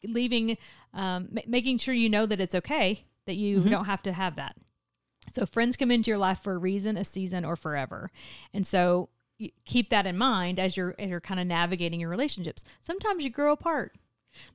leaving, 0.04 0.58
um, 0.92 1.28
ma- 1.32 1.40
making 1.46 1.78
sure 1.78 1.94
you 1.94 2.08
know 2.10 2.26
that 2.26 2.40
it's 2.40 2.54
okay 2.54 3.04
that 3.26 3.34
you 3.36 3.60
Mhm. 3.60 3.70
don't 3.70 3.84
have 3.86 4.02
to 4.02 4.12
have 4.12 4.36
that. 4.36 4.56
So 5.32 5.46
friends 5.46 5.76
come 5.76 5.90
into 5.90 6.10
your 6.10 6.18
life 6.18 6.42
for 6.42 6.52
a 6.54 6.58
reason, 6.58 6.96
a 6.96 7.04
season, 7.04 7.44
or 7.44 7.56
forever. 7.56 8.10
And 8.52 8.66
so 8.66 9.08
keep 9.64 9.88
that 9.90 10.06
in 10.06 10.18
mind 10.18 10.58
as 10.58 10.76
you're 10.76 10.94
as 10.98 11.08
you're 11.08 11.20
kind 11.20 11.40
of 11.40 11.46
navigating 11.46 12.00
your 12.00 12.10
relationships. 12.10 12.62
Sometimes 12.82 13.24
you 13.24 13.30
grow 13.30 13.52
apart. 13.52 13.94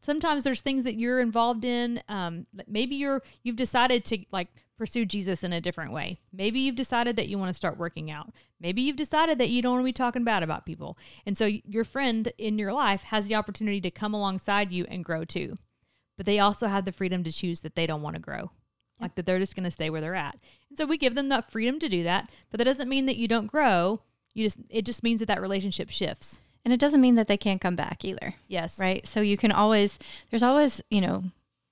Sometimes 0.02 0.44
there's 0.44 0.62
things 0.62 0.84
that 0.84 0.96
you're 0.96 1.20
involved 1.20 1.66
in. 1.66 2.02
Um, 2.10 2.46
maybe 2.68 2.96
you're 2.96 3.22
you've 3.44 3.56
decided 3.56 4.06
to 4.06 4.20
like 4.32 4.48
pursue 4.78 5.06
Jesus 5.06 5.44
in 5.44 5.54
a 5.54 5.62
different 5.62 5.92
way. 5.92 6.20
Maybe 6.34 6.60
you've 6.60 6.76
decided 6.76 7.16
that 7.16 7.28
you 7.28 7.38
want 7.38 7.50
to 7.50 7.54
start 7.54 7.78
working 7.78 8.12
out. 8.12 8.34
Maybe 8.60 8.82
you've 8.82 8.96
decided 8.96 9.38
that 9.40 9.50
you 9.50 9.62
don't 9.62 9.74
want 9.74 9.84
to 9.84 9.86
be 9.86 9.94
talking 9.94 10.24
bad 10.24 10.44
about 10.44 10.66
people. 10.66 10.98
And 11.26 11.38
so 11.38 11.46
your 11.46 11.84
friend 11.84 12.32
in 12.38 12.60
your 12.60 12.74
life 12.74 13.04
has 13.04 13.28
the 13.28 13.36
opportunity 13.36 13.82
to 13.82 13.92
come 13.92 14.14
alongside 14.14 14.72
you 14.72 14.86
and 14.90 15.06
grow 15.06 15.24
too. 15.24 15.56
But 16.18 16.26
they 16.26 16.40
also 16.40 16.68
have 16.68 16.86
the 16.86 16.92
freedom 16.92 17.24
to 17.24 17.32
choose 17.32 17.62
that 17.62 17.76
they 17.76 17.88
don't 17.88 18.02
want 18.02 18.16
to 18.16 18.22
grow. 18.22 18.52
Like 19.00 19.16
that 19.16 19.26
they're 19.26 19.40
just 19.40 19.56
going 19.56 19.66
to 19.66 19.72
stay 19.72 19.90
where 19.90 20.02
they're 20.02 20.16
at. 20.16 20.38
And 20.70 20.78
so 20.78 20.86
we 20.86 20.98
give 20.98 21.16
them 21.16 21.30
that 21.30 21.52
freedom 21.52 21.80
to 21.80 21.90
do 21.90 22.04
that, 22.04 22.32
but 22.50 22.58
that 22.60 22.64
doesn't 22.64 22.90
mean 22.90 23.06
that 23.08 23.18
you 23.18 23.28
don't 23.28 23.48
grow. 23.48 24.02
You 24.34 24.46
just 24.46 24.60
it 24.70 24.86
just 24.86 25.04
means 25.04 25.20
that 25.20 25.28
that 25.28 25.42
relationship 25.42 25.90
shifts. 25.90 26.40
And 26.66 26.74
it 26.74 26.80
doesn't 26.80 27.00
mean 27.02 27.16
that 27.16 27.28
they 27.28 27.38
can't 27.38 27.62
come 27.62 27.76
back 27.76 28.04
either. 28.04 28.34
Yes. 28.48 28.78
right? 28.80 29.06
So 29.06 29.22
you 29.22 29.38
can 29.38 29.52
always, 29.52 30.00
there's 30.32 30.44
always, 30.44 30.82
you 30.90 31.00
know, 31.00 31.24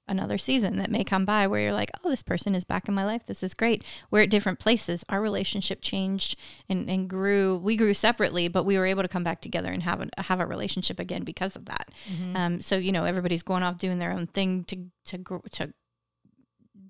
another 0.07 0.37
season 0.37 0.77
that 0.77 0.91
may 0.91 1.03
come 1.03 1.25
by 1.25 1.47
where 1.47 1.61
you're 1.61 1.73
like, 1.73 1.89
oh, 2.03 2.09
this 2.09 2.21
person 2.21 2.53
is 2.53 2.63
back 2.63 2.87
in 2.87 2.93
my 2.93 3.03
life. 3.05 3.25
This 3.25 3.41
is 3.41 3.53
great. 3.53 3.83
We're 4.11 4.21
at 4.23 4.29
different 4.29 4.59
places. 4.59 5.03
Our 5.09 5.21
relationship 5.21 5.81
changed 5.81 6.37
and, 6.69 6.89
and 6.89 7.09
grew. 7.09 7.57
We 7.57 7.75
grew 7.75 7.93
separately, 7.93 8.47
but 8.49 8.65
we 8.65 8.77
were 8.77 8.85
able 8.85 9.01
to 9.01 9.07
come 9.07 9.23
back 9.23 9.41
together 9.41 9.71
and 9.71 9.81
have 9.81 10.01
a, 10.01 10.21
have 10.21 10.39
a 10.39 10.45
relationship 10.45 10.99
again 10.99 11.23
because 11.23 11.55
of 11.55 11.65
that. 11.65 11.89
Mhm. 12.11 12.35
Um, 12.35 12.61
so, 12.61 12.75
you 12.75 12.91
know, 12.91 13.05
everybody's 13.05 13.43
going 13.43 13.63
off 13.63 13.77
doing 13.77 13.97
their 13.97 14.11
own 14.11 14.27
thing 14.27 14.65
to, 14.65 14.77
to, 15.05 15.17
grow, 15.17 15.41
to 15.51 15.73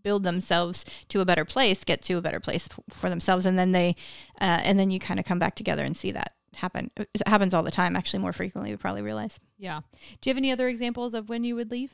build 0.03 0.23
themselves 0.23 0.83
to 1.09 1.21
a 1.21 1.25
better 1.25 1.45
place, 1.45 1.83
get 1.83 2.01
to 2.01 2.15
a 2.15 2.21
better 2.21 2.39
place 2.39 2.67
for 2.89 3.09
themselves. 3.09 3.45
And 3.45 3.57
then 3.57 3.71
they, 3.71 3.95
uh, 4.41 4.59
and 4.63 4.77
then 4.77 4.91
you 4.91 4.99
kind 4.99 5.19
of 5.19 5.25
come 5.25 5.39
back 5.39 5.55
together 5.55 5.83
and 5.85 5.95
see 5.95 6.11
that 6.11 6.33
happen. 6.55 6.91
It 6.97 7.09
happens 7.27 7.53
all 7.53 7.63
the 7.63 7.71
time, 7.71 7.95
actually 7.95 8.19
more 8.19 8.33
frequently, 8.33 8.71
we 8.71 8.77
probably 8.77 9.01
realize. 9.01 9.39
Yeah. 9.57 9.81
Do 10.21 10.29
you 10.29 10.31
have 10.31 10.37
any 10.37 10.51
other 10.51 10.67
examples 10.67 11.13
of 11.13 11.29
when 11.29 11.43
you 11.43 11.55
would 11.55 11.71
leave 11.71 11.93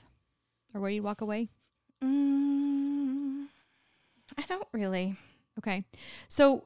or 0.74 0.82
where 0.82 0.90
you'd 0.90 1.04
walk 1.04 1.22
away? 1.22 1.50
Mm, 2.04 3.48
I 4.38 4.42
don't 4.44 4.68
really. 4.72 5.16
Okay. 5.60 5.84
So 6.30 6.66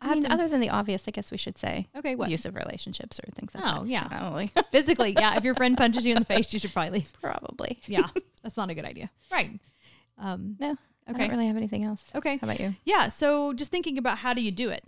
I 0.00 0.10
I 0.10 0.14
mean, 0.14 0.22
some- 0.24 0.32
other 0.32 0.48
than 0.48 0.60
the 0.60 0.70
obvious, 0.70 1.04
I 1.08 1.10
guess 1.10 1.30
we 1.30 1.38
should 1.38 1.58
say 1.58 1.88
okay, 1.96 2.14
what? 2.14 2.26
abusive 2.26 2.54
relationships 2.54 3.18
or 3.18 3.30
things 3.32 3.54
like 3.54 3.64
Oh, 3.66 3.80
that. 3.82 3.88
yeah. 3.88 4.04
Probably. 4.08 4.50
Physically, 4.72 5.14
yeah. 5.18 5.36
If 5.36 5.44
your 5.44 5.54
friend 5.54 5.76
punches 5.76 6.04
you 6.04 6.12
in 6.14 6.18
the 6.20 6.24
face, 6.24 6.52
you 6.52 6.58
should 6.58 6.72
probably 6.72 7.00
leave. 7.00 7.12
Probably. 7.20 7.80
Yeah. 7.86 8.08
That's 8.42 8.56
not 8.56 8.70
a 8.70 8.74
good 8.74 8.84
idea. 8.84 9.10
Right. 9.32 9.58
Um, 10.18 10.56
No, 10.60 10.76
I 11.06 11.10
okay. 11.10 11.20
don't 11.20 11.30
really 11.30 11.46
have 11.48 11.56
anything 11.56 11.84
else. 11.84 12.04
Okay. 12.14 12.36
How 12.36 12.46
about 12.46 12.60
you? 12.60 12.74
Yeah. 12.84 13.08
So 13.08 13.52
just 13.52 13.70
thinking 13.70 13.98
about 13.98 14.18
how 14.18 14.32
do 14.34 14.40
you 14.42 14.50
do 14.52 14.70
it? 14.70 14.84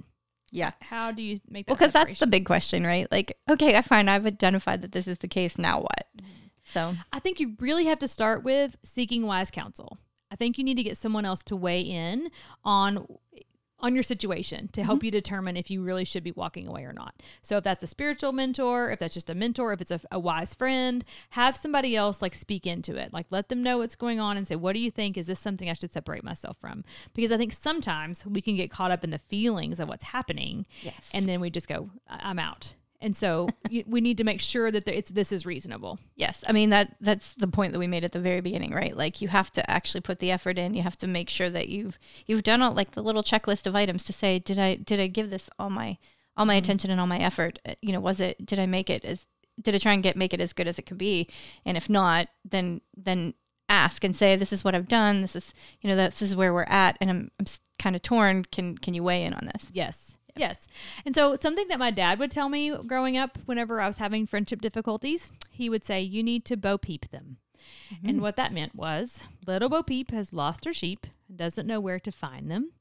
Yeah. 0.51 0.73
How 0.81 1.13
do 1.13 1.23
you 1.23 1.39
make 1.49 1.67
that 1.67 1.73
Well, 1.73 1.77
because 1.77 1.93
that's 1.93 2.19
the 2.19 2.27
big 2.27 2.45
question, 2.45 2.85
right? 2.85 3.11
Like, 3.11 3.39
okay, 3.49 3.77
I 3.77 3.83
find 3.83 4.11
I've 4.11 4.27
identified 4.27 4.83
that 4.83 4.93
this 4.93 5.07
is 5.07 5.19
the 5.19 5.29
case. 5.29 5.59
Now 5.59 5.81
what? 5.81 6.07
Mm-hmm. 6.17 6.27
So, 6.73 6.95
I 7.13 7.19
think 7.19 7.41
you 7.41 7.57
really 7.59 7.87
have 7.87 7.99
to 8.01 8.09
start 8.09 8.45
with 8.45 8.77
seeking 8.85 9.27
wise 9.27 9.51
counsel. 9.51 9.99
I 10.31 10.37
think 10.37 10.57
you 10.57 10.65
need 10.65 10.77
to 10.77 10.85
get 10.85 10.97
someone 10.97 11.25
else 11.25 11.43
to 11.45 11.57
weigh 11.57 11.81
in 11.81 12.31
on 12.65 13.07
on 13.81 13.95
your 13.95 14.03
situation 14.03 14.69
to 14.69 14.85
help 14.85 14.99
mm-hmm. 14.99 15.07
you 15.07 15.11
determine 15.11 15.57
if 15.57 15.71
you 15.71 15.83
really 15.83 16.05
should 16.05 16.23
be 16.23 16.33
walking 16.33 16.67
away 16.67 16.85
or 16.85 16.93
not. 16.93 17.15
So 17.43 17.57
if 17.57 17.65
that's 17.65 17.83
a 17.83 17.87
spiritual 17.87 18.33
mentor, 18.33 18.91
if 18.91 18.99
that's 18.99 19.15
just 19.15 19.31
a 19.31 19.35
mentor, 19.35 19.73
if 19.73 19.81
it's 19.81 19.91
a, 19.91 20.01
a 20.11 20.19
wise 20.19 20.55
friend, 20.55 21.05
have 21.31 21.57
somebody 21.57 21.97
else 21.97 22.23
like 22.23 22.35
speak 22.35 22.67
into 22.67 22.97
it. 22.97 23.13
Like 23.13 23.27
let 23.31 23.49
them 23.49 23.63
know 23.63 23.79
what's 23.79 23.97
going 23.97 24.21
on 24.21 24.37
and 24.37 24.47
say, 24.47 24.57
"What 24.57 24.75
do 24.75 24.81
you 24.81 24.91
think? 24.91 25.17
Is 25.17 25.27
this 25.27 25.41
something 25.41 25.69
I 25.69 25.75
should 25.75 25.93
separate 25.93 26.25
myself 26.25 26.57
from?" 26.61 26.85
Because 27.15 27.33
I 27.33 27.37
think 27.37 27.53
sometimes 27.53 28.25
we 28.27 28.41
can 28.41 28.57
get 28.57 28.71
caught 28.71 28.91
up 28.91 29.05
in 29.05 29.11
the 29.11 29.19
feelings 29.19 29.81
of 29.81 29.89
what's 29.89 30.05
happening 30.05 30.67
yes. 30.83 31.11
and 31.15 31.29
then 31.29 31.41
we 31.41 31.51
just 31.51 31.69
go, 31.69 31.91
"I'm 32.09 32.39
out." 32.39 32.75
And 33.01 33.17
so 33.17 33.49
you, 33.71 33.85
we 33.87 34.01
need 34.01 34.19
to 34.19 34.25
make 34.25 34.41
sure 34.41 34.71
that 34.71 34.87
it's 34.87 35.11
this 35.11 35.33
is 35.33 35.47
reasonable. 35.47 35.99
Yes, 36.17 36.45
I 36.47 36.53
mean 36.53 36.71
that 36.71 36.97
that's 37.01 37.35
the 37.35 37.49
point 37.49 37.73
that 37.73 37.79
we 37.79 37.87
made 37.87 38.05
at 38.05 38.13
the 38.13 38.21
very 38.21 38.41
beginning, 38.41 38.73
right? 38.73 38.97
Like 38.97 39.21
you 39.21 39.29
have 39.29 39.51
to 39.53 39.71
actually 39.71 40.03
put 40.03 40.19
the 40.19 40.31
effort 40.31 40.59
in. 40.59 40.75
You 40.75 40.83
have 40.83 40.99
to 40.99 41.07
make 41.07 41.31
sure 41.31 41.51
that 41.51 41.69
you've 41.69 41.99
you've 42.27 42.43
done 42.43 42.63
all 42.63 42.73
like 42.73 42.93
the 42.93 43.03
little 43.03 43.23
checklist 43.23 43.67
of 43.67 43.75
items 43.75 44.05
to 44.05 44.13
say, 44.13 44.39
did 44.39 44.59
I 44.59 44.77
did 44.77 45.01
I 45.01 45.07
give 45.07 45.31
this 45.31 45.49
all 45.59 45.71
my 45.71 45.99
all 46.37 46.47
my 46.47 46.55
attention 46.55 46.91
and 46.91 47.01
all 47.01 47.07
my 47.07 47.19
effort? 47.19 47.59
Uh, 47.67 47.75
You 47.81 47.93
know, 47.93 48.01
was 48.01 48.21
it 48.21 48.45
did 48.45 48.59
I 48.59 48.67
make 48.67 48.91
it 48.91 49.05
as 49.05 49.27
did 49.61 49.75
I 49.75 49.79
try 49.79 49.93
and 49.93 50.03
get 50.03 50.17
make 50.17 50.33
it 50.33 50.41
as 50.41 50.53
good 50.53 50.69
as 50.69 50.79
it 50.79 50.87
could 50.87 50.99
be? 50.99 51.29
And 51.65 51.77
if 51.77 51.89
not, 51.89 52.29
then 52.45 52.81
then 52.97 53.35
ask 53.69 54.03
and 54.05 54.17
say, 54.17 54.35
this 54.37 54.53
is 54.53 54.65
what 54.65 54.75
I've 54.75 54.89
done. 54.89 55.23
This 55.23 55.37
is 55.37 55.55
you 55.81 55.89
know 55.89 55.97
this 55.97 56.23
is 56.23 56.37
where 56.37 56.53
we're 56.53 56.65
at, 56.65 56.97
and 57.01 57.11
I'm 57.11 57.31
I'm 57.39 57.47
kind 57.79 57.97
of 57.97 58.03
torn. 58.03 58.45
Can 58.53 58.77
can 58.77 58.95
you 58.95 59.03
weigh 59.03 59.25
in 59.25 59.33
on 59.33 59.47
this? 59.53 59.69
Yes. 59.73 60.15
Yes. 60.37 60.67
And 61.05 61.15
so 61.15 61.37
something 61.37 61.69
that 61.69 61.79
my 61.79 61.91
dad 61.91 62.19
would 62.19 62.31
tell 62.31 62.49
me 62.49 62.75
growing 62.87 63.17
up 63.17 63.39
whenever 63.47 63.81
I 63.81 63.87
was 63.87 63.99
having 63.99 64.27
friendship 64.27 64.61
difficulties, 64.61 65.33
he 65.51 65.69
would 65.69 65.85
say, 65.85 66.01
You 66.01 66.23
need 66.23 66.45
to 66.47 66.57
bo 66.57 66.79
peep 66.79 67.11
them. 67.11 67.39
Mm-hmm. 67.93 68.09
And 68.09 68.21
what 68.21 68.37
that 68.37 68.53
meant 68.53 68.75
was 68.75 69.25
little 69.47 69.69
Bo 69.69 69.83
Peep 69.83 70.11
has 70.13 70.33
lost 70.33 70.65
her 70.65 70.73
sheep 70.73 71.07
and 71.29 71.37
doesn't 71.37 71.67
know 71.67 71.81
where 71.81 72.01
to 72.01 72.13
find 72.13 72.51
them. 72.51 72.73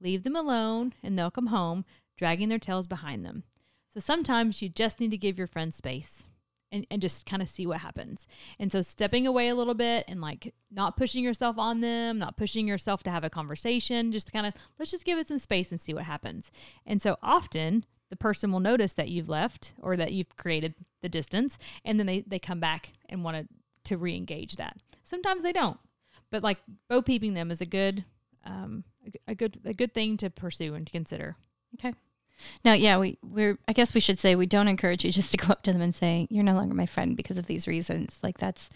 Leave 0.00 0.22
them 0.22 0.36
alone 0.36 0.92
and 1.02 1.18
they'll 1.18 1.30
come 1.30 1.46
home, 1.46 1.84
dragging 2.16 2.48
their 2.48 2.58
tails 2.58 2.86
behind 2.86 3.24
them. 3.24 3.44
So 3.92 4.00
sometimes 4.00 4.60
you 4.60 4.68
just 4.68 4.98
need 4.98 5.12
to 5.12 5.16
give 5.16 5.38
your 5.38 5.46
friends 5.46 5.76
space 5.76 6.26
and, 6.74 6.86
and 6.90 7.00
just 7.00 7.24
kind 7.24 7.40
of 7.40 7.48
see 7.48 7.66
what 7.66 7.78
happens. 7.78 8.26
And 8.58 8.70
so 8.70 8.82
stepping 8.82 9.26
away 9.26 9.48
a 9.48 9.54
little 9.54 9.74
bit 9.74 10.04
and 10.08 10.20
like 10.20 10.52
not 10.70 10.96
pushing 10.96 11.22
yourself 11.22 11.56
on 11.56 11.80
them, 11.80 12.18
not 12.18 12.36
pushing 12.36 12.66
yourself 12.66 13.04
to 13.04 13.10
have 13.10 13.22
a 13.22 13.30
conversation, 13.30 14.10
just 14.10 14.32
kind 14.32 14.44
of 14.44 14.54
let's 14.78 14.90
just 14.90 15.04
give 15.04 15.16
it 15.16 15.28
some 15.28 15.38
space 15.38 15.70
and 15.70 15.80
see 15.80 15.94
what 15.94 16.04
happens. 16.04 16.50
And 16.84 17.00
so 17.00 17.16
often 17.22 17.84
the 18.10 18.16
person 18.16 18.50
will 18.52 18.60
notice 18.60 18.92
that 18.94 19.08
you've 19.08 19.28
left 19.28 19.72
or 19.80 19.96
that 19.96 20.12
you've 20.12 20.36
created 20.36 20.74
the 21.00 21.08
distance 21.08 21.56
and 21.84 21.98
then 21.98 22.06
they, 22.06 22.24
they 22.26 22.40
come 22.40 22.60
back 22.60 22.90
and 23.08 23.24
want 23.24 23.36
to 23.36 23.48
to 23.84 23.98
re-engage 23.98 24.56
that. 24.56 24.78
Sometimes 25.04 25.42
they 25.42 25.52
don't. 25.52 25.78
But 26.30 26.42
like 26.42 26.58
bo 26.88 27.02
peeping 27.02 27.34
them 27.34 27.50
is 27.50 27.60
a 27.60 27.66
good 27.66 28.04
um 28.44 28.82
a, 29.06 29.32
a 29.32 29.34
good 29.34 29.60
a 29.64 29.74
good 29.74 29.94
thing 29.94 30.16
to 30.18 30.28
pursue 30.28 30.74
and 30.74 30.86
to 30.86 30.92
consider. 30.92 31.36
Now, 32.64 32.72
yeah, 32.72 32.98
we 32.98 33.18
we're 33.22 33.58
I 33.68 33.72
guess 33.72 33.94
we 33.94 34.00
should 34.00 34.18
say 34.18 34.34
we 34.34 34.46
don't 34.46 34.68
encourage 34.68 35.04
you 35.04 35.12
just 35.12 35.30
to 35.32 35.36
go 35.36 35.48
up 35.48 35.62
to 35.64 35.72
them 35.72 35.82
and 35.82 35.94
say 35.94 36.26
you're 36.30 36.44
no 36.44 36.54
longer 36.54 36.74
my 36.74 36.86
friend 36.86 37.16
because 37.16 37.38
of 37.38 37.46
these 37.46 37.66
reasons. 37.66 38.18
Like 38.22 38.38
that's 38.38 38.70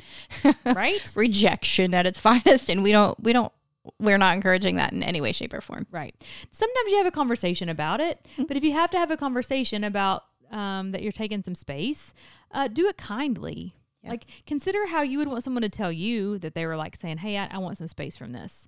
Right? 0.65 1.13
rejection 1.17 1.95
at 1.95 2.07
its 2.07 2.19
finest, 2.19 2.69
and 2.69 2.83
we 2.83 2.93
don't 2.93 3.19
we 3.23 3.33
don't 3.33 3.53
we're 3.99 4.19
not 4.19 4.35
encouraging 4.35 4.77
that 4.77 4.93
in 4.93 5.03
any 5.03 5.21
way, 5.21 5.33
shape, 5.33 5.55
or 5.55 5.61
form. 5.61 5.87
Right. 5.91 6.15
Sometimes 6.51 6.91
you 6.91 6.99
have 6.99 7.07
a 7.07 7.11
conversation 7.11 7.69
about 7.69 8.01
it, 8.01 8.25
but 8.47 8.57
if 8.57 8.65
you 8.65 8.73
have 8.73 8.91
to 8.91 8.99
have 8.99 9.11
a 9.11 9.17
conversation 9.17 9.83
about 9.85 10.25
um, 10.51 10.93
that 10.93 11.03
you're 11.03 11.13
taking 11.13 11.43
some 11.43 11.55
space, 11.55 12.15
uh, 12.53 12.69
do 12.69 12.87
it 12.87 12.97
kindly. 12.97 13.75
Like 14.05 14.25
consider 14.47 14.87
how 14.87 15.03
you 15.03 15.19
would 15.19 15.29
want 15.29 15.45
someone 15.45 15.61
to 15.63 15.69
tell 15.69 15.93
you 15.93 16.39
that 16.39 16.55
they 16.55 16.65
were 16.65 16.77
like 16.79 16.97
saying, 16.97 17.19
"Hey, 17.19 17.37
I, 17.37 17.47
I 17.51 17.59
want 17.59 17.77
some 17.77 17.89
space 17.89 18.17
from 18.17 18.33
this," 18.33 18.67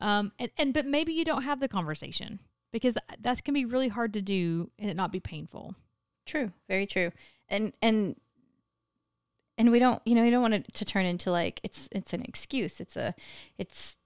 um, 0.00 0.32
and 0.38 0.50
and 0.56 0.72
but 0.72 0.86
maybe 0.86 1.12
you 1.12 1.26
don't 1.26 1.42
have 1.42 1.60
the 1.60 1.68
conversation 1.68 2.38
because 2.72 2.94
th- 2.94 3.20
that 3.20 3.44
can 3.44 3.54
be 3.54 3.64
really 3.64 3.88
hard 3.88 4.12
to 4.14 4.22
do 4.22 4.70
and 4.78 4.90
it 4.90 4.96
not 4.96 5.12
be 5.12 5.20
painful. 5.20 5.74
True, 6.26 6.52
very 6.68 6.86
true, 6.86 7.10
and 7.48 7.72
and 7.82 8.16
and 9.56 9.70
we 9.70 9.78
don't 9.78 10.00
you 10.04 10.14
know 10.14 10.22
we 10.22 10.30
don't 10.30 10.42
want 10.42 10.54
it 10.54 10.72
to 10.74 10.84
turn 10.84 11.04
into 11.06 11.30
like 11.30 11.60
it's 11.62 11.88
it's 11.92 12.12
an 12.12 12.22
excuse. 12.22 12.80
It's 12.80 12.96
a 12.96 13.14
it's 13.56 13.96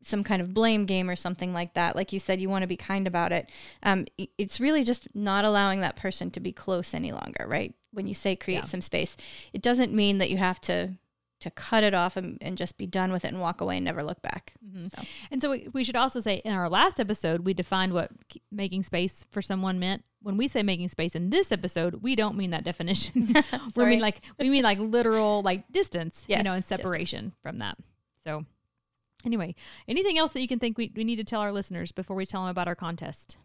some 0.00 0.22
kind 0.22 0.40
of 0.40 0.54
blame 0.54 0.86
game 0.86 1.10
or 1.10 1.16
something 1.16 1.52
like 1.52 1.74
that. 1.74 1.96
Like 1.96 2.12
you 2.12 2.20
said, 2.20 2.40
you 2.40 2.48
want 2.48 2.62
to 2.62 2.68
be 2.68 2.76
kind 2.76 3.06
about 3.06 3.32
it. 3.32 3.50
Um, 3.82 4.06
it's 4.38 4.60
really 4.60 4.84
just 4.84 5.08
not 5.14 5.44
allowing 5.44 5.80
that 5.80 5.96
person 5.96 6.30
to 6.30 6.40
be 6.40 6.52
close 6.52 6.94
any 6.94 7.10
longer, 7.12 7.44
right? 7.48 7.74
When 7.92 8.06
you 8.06 8.14
say 8.14 8.36
create 8.36 8.58
Yeah. 8.58 8.64
some 8.64 8.80
space, 8.80 9.16
it 9.52 9.60
doesn't 9.60 9.92
mean 9.92 10.18
that 10.18 10.30
you 10.30 10.36
have 10.36 10.60
to 10.62 10.94
to 11.40 11.50
cut 11.50 11.84
it 11.84 11.94
off 11.94 12.16
and, 12.16 12.38
and 12.40 12.58
just 12.58 12.76
be 12.76 12.86
done 12.86 13.12
with 13.12 13.24
it 13.24 13.28
and 13.28 13.40
walk 13.40 13.60
away 13.60 13.76
and 13.76 13.84
never 13.84 14.02
look 14.02 14.20
back. 14.22 14.54
Mhm. 14.66 14.90
So 14.90 15.02
And 15.30 15.40
so 15.40 15.50
we, 15.50 15.68
we 15.72 15.84
should 15.84 15.96
also 15.96 16.20
say 16.20 16.42
in 16.44 16.52
our 16.52 16.68
last 16.68 16.98
episode, 16.98 17.40
we 17.44 17.54
defined 17.54 17.92
what 17.92 18.10
making 18.50 18.82
space 18.82 19.24
for 19.30 19.40
someone 19.40 19.78
meant. 19.78 20.04
When 20.20 20.36
we 20.36 20.48
say 20.48 20.62
making 20.64 20.88
space 20.88 21.14
in 21.14 21.30
this 21.30 21.52
episode, 21.52 22.02
we 22.02 22.16
don't 22.16 22.36
mean 22.36 22.50
that 22.50 22.64
definition. 22.64 23.34
we 23.76 23.84
mean 23.84 24.00
like 24.00 24.22
we 24.38 24.50
mean 24.50 24.64
like 24.64 24.78
literal 24.78 25.42
like 25.42 25.70
distance, 25.70 26.24
you 26.28 26.42
know, 26.42 26.54
and 26.54 26.62
distance. 26.62 26.82
separation 26.82 27.32
from 27.42 27.58
that. 27.58 27.78
So 28.24 28.44
anyway, 29.24 29.54
anything 29.86 30.18
else 30.18 30.32
that 30.32 30.40
you 30.40 30.48
can 30.48 30.58
think 30.58 30.76
we, 30.76 30.92
we 30.96 31.04
need 31.04 31.16
to 31.16 31.24
tell 31.24 31.40
our 31.40 31.52
listeners 31.52 31.92
before 31.92 32.16
we 32.16 32.26
tell 32.26 32.42
them 32.42 32.50
about 32.50 32.66
our 32.66 32.74
contest? 32.74 33.36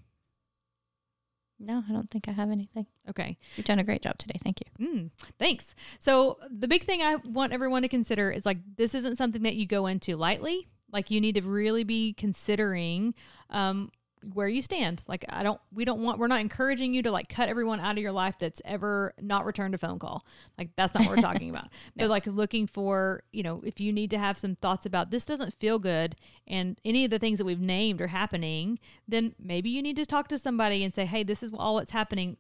No, 1.64 1.84
I 1.88 1.92
don't 1.92 2.10
think 2.10 2.28
I 2.28 2.32
have 2.32 2.52
anything. 2.52 2.86
Okay. 3.10 3.38
You've 3.56 3.66
done 3.66 3.80
a 3.80 3.84
great 3.84 4.02
job 4.02 4.18
today. 4.18 4.40
Thank 4.44 4.60
you. 4.62 4.88
Mm, 4.88 5.10
thanks. 5.40 5.76
So 6.00 6.38
the 6.50 6.68
big 6.68 6.84
thing 6.84 7.02
I 7.02 7.16
want 7.16 7.54
everyone 7.54 7.82
to 7.82 7.88
consider 7.88 8.32
is 8.32 8.46
like 8.46 8.58
this 8.78 8.94
isn't 8.94 9.18
something 9.18 9.44
that 9.44 9.56
you 9.56 9.66
go 9.66 9.88
into 9.88 10.16
lightly. 10.16 10.68
Like 10.92 11.10
you 11.10 11.20
need 11.20 11.36
to 11.36 11.42
really 11.42 11.84
be 11.84 12.14
considering 12.14 13.16
um, 13.50 13.92
where 14.34 14.48
you 14.48 14.62
stand. 14.62 15.02
Like 15.08 15.26
I 15.30 15.44
don't, 15.44 15.60
we 15.74 15.86
don't 15.86 16.02
want, 16.02 16.20
we're 16.20 16.28
not 16.28 16.40
encouraging 16.40 16.94
you 16.94 17.02
to 17.04 17.12
like 17.12 17.30
cut 17.30 17.50
everyone 17.50 17.80
out 17.80 17.98
of 17.98 17.98
your 18.02 18.12
life 18.12 18.36
that's 18.40 18.62
ever 18.66 19.14
not 19.22 19.46
returned 19.46 19.76
a 19.76 19.78
phone 19.78 20.00
call. 20.00 20.26
Like 20.58 20.70
that's 20.76 20.94
not 20.94 21.06
what 21.06 21.16
we're 21.18 21.22
talking 21.22 21.50
about. 21.50 21.68
But 21.96 22.10
like 22.10 22.26
looking 22.26 22.68
for, 22.68 23.24
you 23.32 23.44
know, 23.44 23.62
if 23.64 23.80
you 23.80 23.92
need 23.92 24.10
to 24.12 24.18
have 24.18 24.38
some 24.38 24.56
thoughts 24.56 24.86
about 24.86 25.12
this 25.12 25.26
doesn't 25.26 25.54
feel 25.54 25.80
good 25.80 26.16
and 26.48 26.80
any 26.84 27.06
of 27.06 27.12
the 27.12 27.20
things 27.20 27.40
that 27.40 27.46
we've 27.46 27.60
named 27.60 28.02
are 28.02 28.08
happening, 28.08 28.80
then 29.08 29.36
maybe 29.40 29.70
you 29.70 29.82
need 29.82 29.96
to 29.98 30.06
talk 30.06 30.28
to 30.30 30.38
somebody 30.38 30.84
and 30.84 30.94
say, 30.94 31.06
hey, 31.06 31.24
this 31.24 31.44
is 31.44 31.52
all 31.54 31.78
that's 31.78 31.92
happening. 31.92 32.38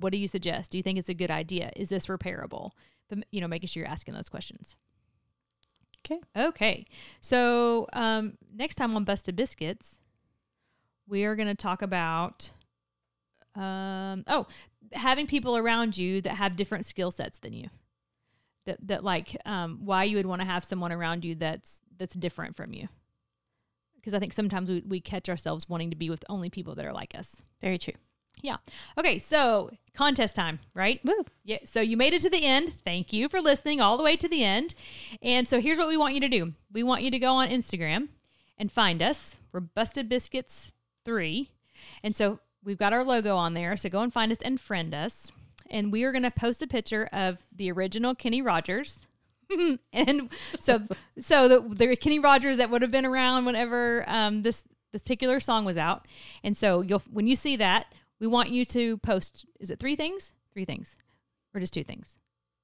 What 0.00 0.12
do 0.12 0.18
you 0.18 0.28
suggest? 0.28 0.70
Do 0.70 0.78
you 0.78 0.82
think 0.82 0.98
it's 0.98 1.08
a 1.08 1.14
good 1.14 1.30
idea? 1.30 1.70
Is 1.76 1.88
this 1.88 2.06
repairable? 2.06 2.70
But 3.08 3.18
you 3.30 3.40
know, 3.40 3.48
making 3.48 3.68
sure 3.68 3.82
you're 3.82 3.90
asking 3.90 4.14
those 4.14 4.28
questions. 4.28 4.74
Okay. 6.06 6.20
Okay. 6.36 6.86
So 7.20 7.86
um, 7.92 8.38
next 8.54 8.76
time 8.76 8.94
on 8.96 9.04
Busted 9.04 9.36
Biscuits, 9.36 9.98
we 11.08 11.24
are 11.24 11.36
going 11.36 11.48
to 11.48 11.54
talk 11.54 11.82
about 11.82 12.50
um, 13.56 14.24
oh, 14.26 14.46
having 14.92 15.26
people 15.26 15.56
around 15.56 15.96
you 15.96 16.20
that 16.20 16.34
have 16.36 16.56
different 16.56 16.86
skill 16.86 17.10
sets 17.10 17.38
than 17.38 17.52
you. 17.52 17.68
That 18.66 18.78
that 18.88 19.04
like 19.04 19.36
um, 19.46 19.80
why 19.84 20.04
you 20.04 20.16
would 20.16 20.26
want 20.26 20.40
to 20.40 20.46
have 20.46 20.64
someone 20.64 20.92
around 20.92 21.24
you 21.24 21.34
that's 21.34 21.80
that's 21.98 22.14
different 22.14 22.56
from 22.56 22.72
you. 22.72 22.88
Because 23.94 24.12
I 24.14 24.18
think 24.18 24.32
sometimes 24.32 24.68
we, 24.68 24.82
we 24.86 25.00
catch 25.00 25.28
ourselves 25.28 25.68
wanting 25.68 25.90
to 25.90 25.96
be 25.96 26.10
with 26.10 26.24
only 26.28 26.50
people 26.50 26.74
that 26.74 26.84
are 26.84 26.92
like 26.92 27.14
us. 27.14 27.42
Very 27.60 27.78
true. 27.78 27.94
Yeah. 28.42 28.56
Okay, 28.98 29.18
so 29.18 29.70
contest 29.94 30.36
time, 30.36 30.58
right? 30.74 31.00
Woo. 31.04 31.24
Yeah, 31.44 31.58
so 31.64 31.80
you 31.80 31.96
made 31.96 32.12
it 32.12 32.22
to 32.22 32.30
the 32.30 32.44
end. 32.44 32.74
Thank 32.84 33.12
you 33.12 33.28
for 33.28 33.40
listening 33.40 33.80
all 33.80 33.96
the 33.96 34.04
way 34.04 34.16
to 34.16 34.28
the 34.28 34.44
end. 34.44 34.74
And 35.22 35.48
so 35.48 35.60
here's 35.60 35.78
what 35.78 35.88
we 35.88 35.96
want 35.96 36.14
you 36.14 36.20
to 36.20 36.28
do. 36.28 36.52
We 36.70 36.82
want 36.82 37.02
you 37.02 37.10
to 37.10 37.18
go 37.18 37.34
on 37.34 37.48
Instagram 37.48 38.08
and 38.58 38.70
find 38.70 39.02
us. 39.02 39.36
We're 39.52 39.60
Busted 39.60 40.08
Biscuits 40.08 40.72
3. 41.06 41.50
And 42.02 42.14
so 42.14 42.40
we've 42.62 42.76
got 42.76 42.92
our 42.92 43.04
logo 43.04 43.36
on 43.36 43.54
there. 43.54 43.76
So 43.78 43.88
go 43.88 44.02
and 44.02 44.12
find 44.12 44.30
us 44.30 44.38
and 44.42 44.60
friend 44.60 44.94
us. 44.94 45.32
And 45.70 45.90
we 45.90 46.04
are 46.04 46.12
going 46.12 46.22
to 46.24 46.30
post 46.30 46.60
a 46.60 46.66
picture 46.66 47.08
of 47.12 47.38
the 47.50 47.72
original 47.72 48.14
Kenny 48.14 48.42
Rogers. 48.42 48.98
and 49.92 50.28
so 50.60 50.82
so 51.18 51.48
the, 51.48 51.60
the 51.74 51.96
Kenny 51.96 52.18
Rogers 52.18 52.58
that 52.58 52.68
would 52.68 52.82
have 52.82 52.90
been 52.90 53.06
around 53.06 53.44
whenever 53.46 54.04
um, 54.08 54.42
this 54.42 54.62
particular 54.92 55.40
song 55.40 55.64
was 55.64 55.76
out. 55.76 56.06
And 56.44 56.56
so 56.56 56.82
you'll 56.82 57.02
when 57.10 57.26
you 57.26 57.36
see 57.36 57.56
that, 57.56 57.94
we 58.20 58.26
want 58.26 58.50
you 58.50 58.64
to 58.66 58.98
post 58.98 59.46
is 59.60 59.70
it 59.70 59.78
three 59.80 59.96
things? 59.96 60.34
Three 60.52 60.64
things. 60.64 60.96
Or 61.54 61.60
just 61.60 61.72
two 61.72 61.84
things. 61.84 62.18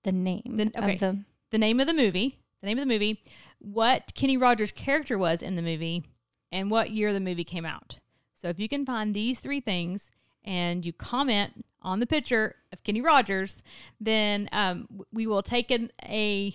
The 0.05 0.13
name 0.13 0.43
Then- 0.57 0.73
okay. 0.77 0.95
of 0.95 1.01
the 1.01 1.25
The 1.51 1.59
name 1.59 1.79
of 1.81 1.87
the 1.87 1.95
movie, 1.95 2.39
the 2.61 2.67
name 2.67 2.79
of 2.79 2.83
the 2.89 2.93
movie, 2.93 3.23
what 3.59 4.13
Kenny 4.15 4.37
Rogers' 4.37 4.73
character 4.73 5.17
was 5.17 5.43
in 5.43 5.55
the 5.57 5.63
movie, 5.63 6.03
and 6.51 6.71
what 6.71 6.91
year 6.91 7.13
the 7.13 7.21
movie 7.21 7.45
came 7.45 7.65
out. 7.65 7.99
So 8.43 8.49
if 8.49 8.59
you 8.59 8.69
can 8.69 8.85
find 8.85 9.15
these 9.15 9.39
three 9.39 9.61
things 9.61 10.11
and 10.45 10.85
you 10.85 10.93
comment 10.93 11.65
on 11.81 12.01
the 12.01 12.07
picture 12.07 12.57
of 12.73 12.83
Kenny 12.83 13.01
Rogers, 13.01 13.55
then 14.01 14.49
um, 14.51 14.89
we 15.13 15.29
will 15.29 15.43
take 15.45 15.71
an, 15.71 15.93
a 16.05 16.53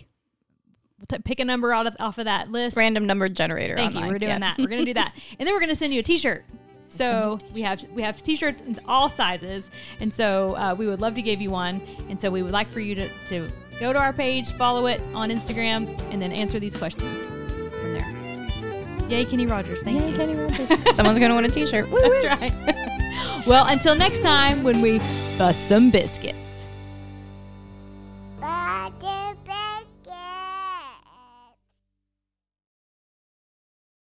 we'll 1.00 1.06
t- 1.08 1.24
pick 1.24 1.40
a 1.40 1.46
number 1.46 1.74
out 1.74 1.88
of 1.88 1.96
off 2.00 2.18
of 2.18 2.26
that 2.26 2.52
list. 2.52 2.76
random 2.76 3.06
number 3.08 3.30
generator. 3.30 3.76
Thank 3.76 3.96
you. 3.96 4.02
We're 4.02 4.20
doing 4.20 4.32
Yeah. 4.32 4.40
that. 4.40 4.58
We're 4.58 4.68
gonna 4.68 4.84
do 4.84 4.94
that, 4.96 5.14
and 5.40 5.48
then 5.48 5.56
we're 5.56 5.62
gonna 5.62 5.76
send 5.76 5.94
you 5.94 6.02
a 6.02 6.04
T-shirt. 6.04 6.44
So 6.90 7.40
we 7.54 7.62
have 7.62 7.84
we 7.94 8.02
have 8.02 8.22
T-shirts 8.22 8.62
in 8.62 8.78
all 8.86 9.10
sizes, 9.10 9.70
and 10.02 10.14
so 10.14 10.56
uh, 10.58 10.76
we 10.78 10.88
would 10.88 11.00
love 11.02 11.16
to 11.16 11.22
give 11.22 11.40
you 11.42 11.50
one. 11.50 11.82
And 12.10 12.20
so 12.20 12.30
we 12.30 12.44
would 12.44 12.54
like 12.54 12.70
for 12.70 12.82
you 12.82 12.96
to 12.96 13.10
to 13.30 13.50
go 13.80 13.94
to 13.94 14.00
our 14.00 14.12
page, 14.12 14.52
follow 14.54 14.88
it 14.88 15.02
on 15.14 15.30
Instagram, 15.30 15.88
and 16.12 16.22
then 16.22 16.32
answer 16.34 16.60
these 16.60 16.76
questions. 16.76 17.37
Yay, 19.10 19.26
Kenny 19.26 19.48
Rogers! 19.48 19.82
Thank 19.82 20.02
Yay, 20.02 20.10
you. 20.10 20.16
Kenny 20.16 20.36
Rogers. 20.36 20.68
Someone's 20.96 21.20
gonna 21.20 21.34
want 21.34 21.46
a 21.46 21.50
T-shirt. 21.50 21.90
Woo, 21.90 22.00
woo. 22.02 22.20
That's 22.20 22.42
right. 22.42 23.46
well, 23.48 23.66
until 23.68 23.96
next 23.96 24.22
time 24.22 24.64
when 24.64 24.82
we 24.82 25.00
bust 25.38 25.68
some 25.68 25.92
biscuits. 25.92 26.47